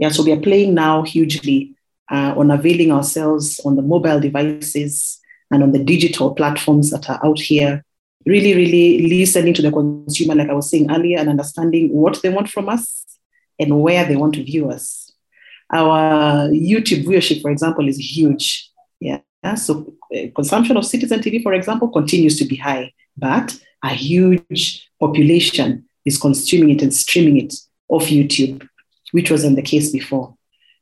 Yeah, 0.00 0.08
so 0.08 0.24
we 0.24 0.32
are 0.32 0.40
playing 0.40 0.72
now 0.72 1.02
hugely 1.02 1.74
uh, 2.10 2.34
on 2.34 2.50
availing 2.50 2.90
ourselves 2.90 3.60
on 3.66 3.76
the 3.76 3.82
mobile 3.82 4.18
devices 4.18 5.20
and 5.50 5.62
on 5.62 5.72
the 5.72 5.84
digital 5.84 6.34
platforms 6.34 6.90
that 6.90 7.10
are 7.10 7.20
out 7.22 7.38
here. 7.38 7.84
Really, 8.24 8.54
really 8.54 9.06
listening 9.08 9.52
to 9.54 9.62
the 9.62 9.70
consumer, 9.70 10.34
like 10.34 10.48
I 10.48 10.54
was 10.54 10.70
saying 10.70 10.90
earlier, 10.90 11.18
and 11.18 11.28
understanding 11.28 11.92
what 11.92 12.20
they 12.22 12.30
want 12.30 12.48
from 12.48 12.70
us 12.70 13.04
and 13.58 13.82
where 13.82 14.06
they 14.06 14.16
want 14.16 14.34
to 14.36 14.42
view 14.42 14.70
us. 14.70 15.12
Our 15.70 16.48
YouTube 16.48 17.04
viewership, 17.04 17.42
for 17.42 17.50
example, 17.50 17.86
is 17.86 17.98
huge. 17.98 18.70
Yeah. 19.00 19.20
So 19.56 19.92
uh, 20.16 20.28
consumption 20.34 20.78
of 20.78 20.86
Citizen 20.86 21.20
TV, 21.20 21.42
for 21.42 21.52
example, 21.52 21.88
continues 21.88 22.38
to 22.38 22.46
be 22.46 22.56
high, 22.56 22.94
but 23.18 23.54
a 23.84 23.90
huge 23.90 24.88
population 24.98 25.84
is 26.06 26.16
consuming 26.16 26.70
it 26.70 26.82
and 26.82 26.94
streaming 26.94 27.36
it 27.36 27.54
off 27.88 28.04
YouTube, 28.04 28.66
which 29.12 29.30
wasn't 29.30 29.56
the 29.56 29.62
case 29.62 29.90
before. 29.90 30.34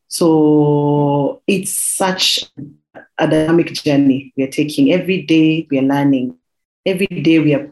So 0.09 1.43
it's 1.47 1.73
such 1.73 2.45
a 3.19 3.29
dynamic 3.29 3.73
journey 3.73 4.33
we 4.37 4.45
are 4.45 4.51
taking. 4.51 4.93
Every 4.93 5.23
day 5.23 5.67
we 5.71 5.79
are 5.79 5.83
learning. 5.83 6.37
Every 6.87 7.07
day 7.07 7.38
we 7.38 7.55
are 7.55 7.71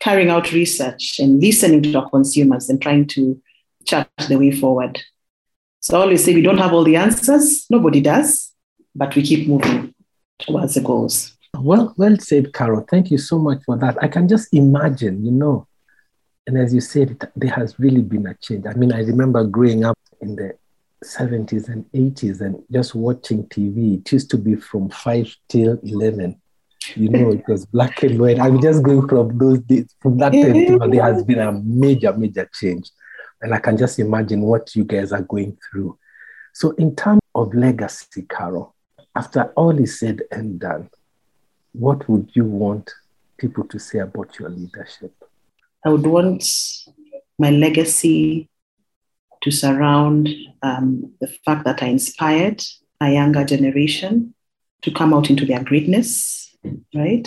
carrying 0.00 0.30
out 0.30 0.52
research 0.52 1.18
and 1.18 1.40
listening 1.40 1.82
to 1.84 1.94
our 1.98 2.10
consumers 2.10 2.68
and 2.68 2.80
trying 2.80 3.06
to 3.08 3.40
chart 3.84 4.08
the 4.28 4.38
way 4.38 4.50
forward. 4.50 5.00
So 5.80 5.98
I 5.98 6.02
always 6.02 6.22
say 6.22 6.34
we 6.34 6.42
don't 6.42 6.58
have 6.58 6.74
all 6.74 6.84
the 6.84 6.96
answers. 6.96 7.66
Nobody 7.70 8.00
does, 8.00 8.52
but 8.94 9.14
we 9.14 9.22
keep 9.22 9.48
moving 9.48 9.94
towards 10.38 10.74
the 10.74 10.82
goals. 10.82 11.36
Well, 11.58 11.94
well 11.96 12.16
said, 12.18 12.52
Carol. 12.52 12.84
Thank 12.88 13.10
you 13.10 13.18
so 13.18 13.38
much 13.38 13.62
for 13.64 13.76
that. 13.78 13.96
I 14.02 14.08
can 14.08 14.28
just 14.28 14.52
imagine, 14.52 15.24
you 15.24 15.32
know, 15.32 15.66
and 16.50 16.58
as 16.58 16.74
you 16.74 16.80
said, 16.80 17.16
there 17.36 17.52
has 17.52 17.78
really 17.78 18.02
been 18.02 18.26
a 18.26 18.34
change. 18.34 18.66
I 18.66 18.74
mean, 18.74 18.92
I 18.92 19.02
remember 19.02 19.44
growing 19.44 19.84
up 19.84 19.96
in 20.20 20.34
the 20.34 20.58
70s 21.04 21.68
and 21.68 21.84
80s 21.92 22.40
and 22.40 22.60
just 22.72 22.92
watching 22.92 23.44
TV. 23.44 24.00
It 24.00 24.10
used 24.10 24.30
to 24.30 24.36
be 24.36 24.56
from 24.56 24.90
5 24.90 25.32
till 25.48 25.78
11. 25.84 26.40
You 26.96 27.08
know, 27.08 27.30
it 27.30 27.44
was 27.46 27.66
black 27.66 28.02
and 28.02 28.18
white. 28.18 28.40
I'm 28.40 28.60
just 28.60 28.82
going 28.82 29.06
from 29.06 29.38
those 29.38 29.60
days, 29.60 29.94
from 30.02 30.18
that 30.18 30.32
time 30.32 30.80
to 30.80 30.88
there 30.90 31.04
has 31.04 31.22
been 31.30 31.38
a 31.38 31.52
major, 31.52 32.12
major 32.14 32.50
change. 32.52 32.90
And 33.40 33.54
I 33.54 33.60
can 33.60 33.76
just 33.76 34.00
imagine 34.00 34.40
what 34.40 34.74
you 34.74 34.82
guys 34.82 35.12
are 35.12 35.22
going 35.22 35.56
through. 35.70 35.96
So, 36.52 36.72
in 36.72 36.96
terms 36.96 37.20
of 37.32 37.54
legacy, 37.54 38.22
Carol, 38.22 38.74
after 39.14 39.52
all 39.54 39.78
is 39.78 40.00
said 40.00 40.22
and 40.32 40.58
done, 40.58 40.90
what 41.74 42.08
would 42.08 42.30
you 42.34 42.44
want 42.44 42.92
people 43.36 43.62
to 43.68 43.78
say 43.78 44.00
about 44.00 44.36
your 44.40 44.48
leadership? 44.48 45.14
I 45.84 45.88
would 45.88 46.06
want 46.06 46.44
my 47.38 47.50
legacy 47.50 48.48
to 49.42 49.50
surround 49.50 50.28
um, 50.62 51.12
the 51.20 51.28
fact 51.44 51.64
that 51.64 51.82
I 51.82 51.86
inspired 51.86 52.62
a 53.00 53.10
younger 53.10 53.44
generation 53.44 54.34
to 54.82 54.90
come 54.90 55.14
out 55.14 55.30
into 55.30 55.46
their 55.46 55.64
greatness, 55.64 56.54
right? 56.94 57.26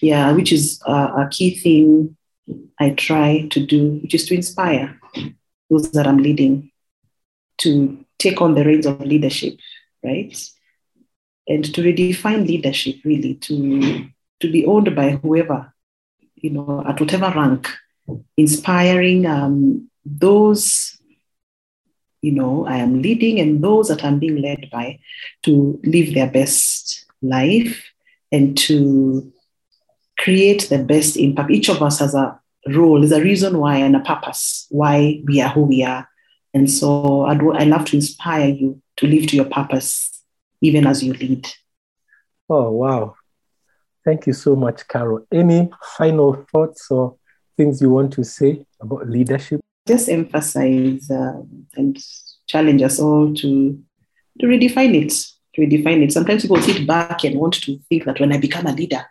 Yeah, 0.00 0.32
which 0.32 0.52
is 0.52 0.80
a 0.86 1.28
key 1.30 1.58
thing 1.58 2.16
I 2.78 2.90
try 2.90 3.46
to 3.50 3.64
do, 3.64 4.00
which 4.02 4.14
is 4.14 4.26
to 4.26 4.34
inspire 4.34 4.98
those 5.70 5.90
that 5.92 6.06
I'm 6.06 6.18
leading 6.18 6.70
to 7.58 8.04
take 8.18 8.40
on 8.42 8.54
the 8.54 8.64
reins 8.64 8.86
of 8.86 9.00
leadership, 9.00 9.58
right? 10.04 10.36
And 11.46 11.64
to 11.74 11.82
redefine 11.82 12.46
leadership, 12.46 12.96
really, 13.04 13.34
to, 13.36 14.08
to 14.40 14.50
be 14.50 14.66
owned 14.66 14.94
by 14.94 15.12
whoever, 15.12 15.72
you 16.40 16.50
know, 16.50 16.84
at 16.86 17.00
whatever 17.00 17.32
rank, 17.34 17.68
inspiring 18.36 19.26
um, 19.26 19.88
those 20.04 21.00
you 22.22 22.32
know, 22.32 22.66
I 22.66 22.76
am 22.76 23.00
leading 23.00 23.40
and 23.40 23.62
those 23.62 23.88
that 23.88 24.04
I'm 24.04 24.18
being 24.18 24.42
led 24.42 24.68
by 24.70 24.98
to 25.44 25.80
live 25.84 26.14
their 26.14 26.30
best 26.30 27.06
life 27.22 27.90
and 28.30 28.56
to 28.58 29.32
create 30.18 30.68
the 30.68 30.78
best 30.78 31.16
impact. 31.16 31.50
Each 31.50 31.68
of 31.68 31.82
us 31.82 31.98
has 32.00 32.14
a 32.14 32.38
role, 32.68 33.00
there's 33.00 33.12
a 33.12 33.22
reason 33.22 33.58
why 33.58 33.78
and 33.78 33.96
a 33.96 34.00
purpose 34.00 34.66
why 34.70 35.22
we 35.24 35.40
are 35.40 35.48
who 35.48 35.62
we 35.62 35.82
are. 35.82 36.08
And 36.52 36.70
so 36.70 37.22
I'd, 37.24 37.40
I 37.54 37.64
love 37.64 37.86
to 37.86 37.96
inspire 37.96 38.48
you 38.48 38.82
to 38.96 39.06
live 39.06 39.26
to 39.28 39.36
your 39.36 39.46
purpose 39.46 40.22
even 40.60 40.86
as 40.86 41.02
you 41.02 41.14
lead. 41.14 41.48
Oh, 42.50 42.70
wow. 42.70 43.14
Thank 44.04 44.26
you 44.26 44.32
so 44.32 44.56
much, 44.56 44.86
Carol. 44.88 45.26
Any 45.32 45.70
final 45.96 46.46
thoughts 46.52 46.90
or 46.90 47.16
things 47.56 47.82
you 47.82 47.90
want 47.90 48.12
to 48.14 48.24
say 48.24 48.64
about 48.80 49.08
leadership? 49.08 49.60
just 49.90 50.08
emphasize 50.08 51.10
uh, 51.10 51.42
and 51.76 51.98
challenge 52.46 52.82
us 52.82 53.00
all 53.00 53.34
to, 53.34 53.78
to 54.38 54.46
redefine 54.46 54.94
it. 54.94 55.12
To 55.54 55.62
redefine 55.62 56.02
it. 56.02 56.12
Sometimes 56.12 56.42
people 56.42 56.62
sit 56.62 56.86
back 56.86 57.24
and 57.24 57.38
want 57.38 57.54
to 57.54 57.78
think 57.88 58.04
that 58.04 58.20
when 58.20 58.32
I 58.32 58.38
become 58.38 58.66
a 58.66 58.72
leader, 58.72 59.04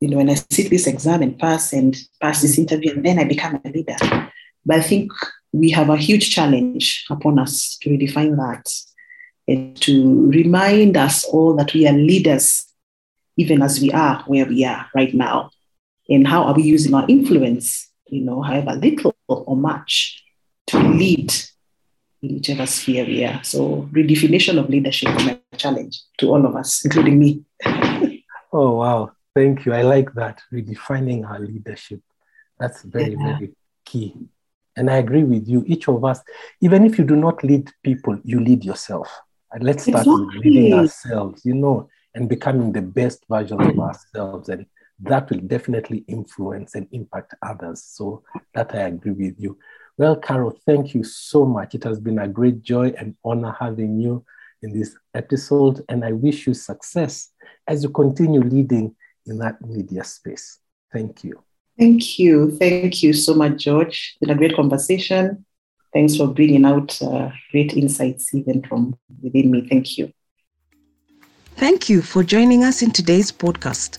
you 0.00 0.08
know, 0.08 0.18
when 0.18 0.30
I 0.30 0.34
sit 0.34 0.70
this 0.70 0.86
exam 0.86 1.22
and 1.22 1.38
pass 1.38 1.72
and 1.72 1.96
pass 2.20 2.42
this 2.42 2.58
interview, 2.58 2.92
and 2.92 3.04
then 3.04 3.18
I 3.18 3.24
become 3.24 3.60
a 3.64 3.68
leader. 3.68 3.96
But 4.66 4.76
I 4.76 4.82
think 4.82 5.10
we 5.52 5.70
have 5.70 5.88
a 5.88 5.96
huge 5.96 6.34
challenge 6.34 7.06
upon 7.10 7.38
us 7.38 7.78
to 7.78 7.90
redefine 7.90 8.36
that 8.36 8.70
and 9.48 9.80
to 9.82 10.30
remind 10.30 10.96
us 10.96 11.24
all 11.24 11.56
that 11.56 11.72
we 11.72 11.86
are 11.88 11.92
leaders, 11.92 12.66
even 13.36 13.62
as 13.62 13.80
we 13.80 13.90
are 13.92 14.22
where 14.26 14.46
we 14.46 14.64
are 14.64 14.86
right 14.94 15.14
now. 15.14 15.50
And 16.08 16.26
how 16.26 16.44
are 16.44 16.54
we 16.54 16.64
using 16.64 16.94
our 16.94 17.04
influence 17.08 17.90
you 18.10 18.22
know, 18.22 18.42
however 18.42 18.72
little 18.72 19.14
or 19.28 19.56
much, 19.56 20.22
to 20.66 20.78
lead 20.78 21.32
in 22.22 22.34
whichever 22.34 22.66
sphere 22.66 23.04
we 23.06 23.24
are. 23.24 23.42
So 23.42 23.88
redefinition 23.92 24.58
of 24.58 24.68
leadership 24.68 25.08
is 25.16 25.26
a 25.26 25.56
challenge 25.56 26.02
to 26.18 26.28
all 26.28 26.44
of 26.44 26.56
us, 26.56 26.84
including 26.84 27.18
me. 27.18 27.44
oh 28.52 28.76
wow. 28.76 29.12
Thank 29.34 29.64
you. 29.64 29.72
I 29.72 29.82
like 29.82 30.12
that. 30.14 30.42
Redefining 30.52 31.28
our 31.28 31.38
leadership. 31.38 32.00
That's 32.58 32.82
very, 32.82 33.12
yeah. 33.12 33.38
very 33.38 33.52
key. 33.84 34.14
And 34.76 34.90
I 34.90 34.96
agree 34.96 35.24
with 35.24 35.48
you. 35.48 35.62
Each 35.66 35.88
of 35.88 36.04
us, 36.04 36.20
even 36.60 36.84
if 36.84 36.98
you 36.98 37.04
do 37.04 37.16
not 37.16 37.42
lead 37.44 37.70
people, 37.84 38.18
you 38.24 38.40
lead 38.40 38.64
yourself. 38.64 39.08
And 39.52 39.62
let's 39.62 39.84
start 39.84 40.06
exactly. 40.06 40.26
with 40.26 40.44
leading 40.44 40.74
ourselves, 40.74 41.44
you 41.44 41.54
know, 41.54 41.88
and 42.14 42.28
becoming 42.28 42.72
the 42.72 42.82
best 42.82 43.24
version 43.28 43.60
of 43.60 43.78
ourselves. 43.78 44.48
And 44.48 44.66
that 45.00 45.30
will 45.30 45.40
definitely 45.40 46.04
influence 46.08 46.74
and 46.74 46.86
impact 46.92 47.34
others. 47.42 47.82
So 47.84 48.22
that 48.54 48.74
I 48.74 48.88
agree 48.88 49.12
with 49.12 49.34
you. 49.38 49.58
Well, 49.96 50.16
Carol, 50.16 50.58
thank 50.66 50.94
you 50.94 51.04
so 51.04 51.44
much. 51.44 51.74
It 51.74 51.84
has 51.84 52.00
been 52.00 52.18
a 52.18 52.28
great 52.28 52.62
joy 52.62 52.92
and 52.98 53.14
honor 53.24 53.54
having 53.58 53.98
you 53.98 54.24
in 54.62 54.78
this 54.78 54.96
episode, 55.14 55.82
and 55.88 56.04
I 56.04 56.12
wish 56.12 56.46
you 56.46 56.54
success 56.54 57.30
as 57.66 57.82
you 57.82 57.90
continue 57.90 58.40
leading 58.40 58.94
in 59.26 59.38
that 59.38 59.60
media 59.62 60.04
space. 60.04 60.58
Thank 60.92 61.24
you. 61.24 61.42
Thank 61.78 62.18
you. 62.18 62.50
Thank 62.58 63.02
you 63.02 63.12
so 63.12 63.34
much, 63.34 63.58
George. 63.58 63.88
It's 63.88 64.18
been 64.20 64.30
a 64.30 64.38
great 64.38 64.54
conversation. 64.54 65.44
Thanks 65.92 66.16
for 66.16 66.28
bringing 66.28 66.64
out 66.64 67.00
uh, 67.02 67.30
great 67.50 67.74
insights 67.74 68.34
even 68.34 68.62
from 68.62 68.98
within 69.22 69.50
me. 69.50 69.66
Thank 69.68 69.98
you. 69.98 70.12
Thank 71.60 71.90
you 71.90 72.00
for 72.00 72.22
joining 72.24 72.64
us 72.64 72.80
in 72.80 72.90
today's 72.90 73.30
podcast. 73.30 73.98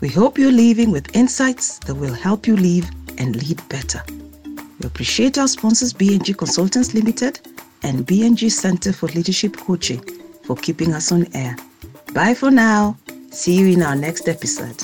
We 0.00 0.08
hope 0.08 0.38
you're 0.38 0.50
leaving 0.50 0.90
with 0.90 1.14
insights 1.14 1.78
that 1.80 1.94
will 1.94 2.14
help 2.14 2.46
you 2.46 2.56
live 2.56 2.88
and 3.18 3.36
lead 3.36 3.60
better. 3.68 4.02
We 4.46 4.86
appreciate 4.86 5.36
our 5.36 5.46
sponsors 5.46 5.92
BNG 5.92 6.38
Consultants 6.38 6.94
Limited 6.94 7.38
and 7.82 8.06
BNG 8.06 8.50
Center 8.50 8.94
for 8.94 9.08
Leadership 9.08 9.58
Coaching 9.58 10.02
for 10.44 10.56
keeping 10.56 10.94
us 10.94 11.12
on 11.12 11.26
air. 11.34 11.54
Bye 12.14 12.32
for 12.32 12.50
now. 12.50 12.96
See 13.30 13.56
you 13.56 13.74
in 13.74 13.82
our 13.82 13.94
next 13.94 14.26
episode. 14.26 14.82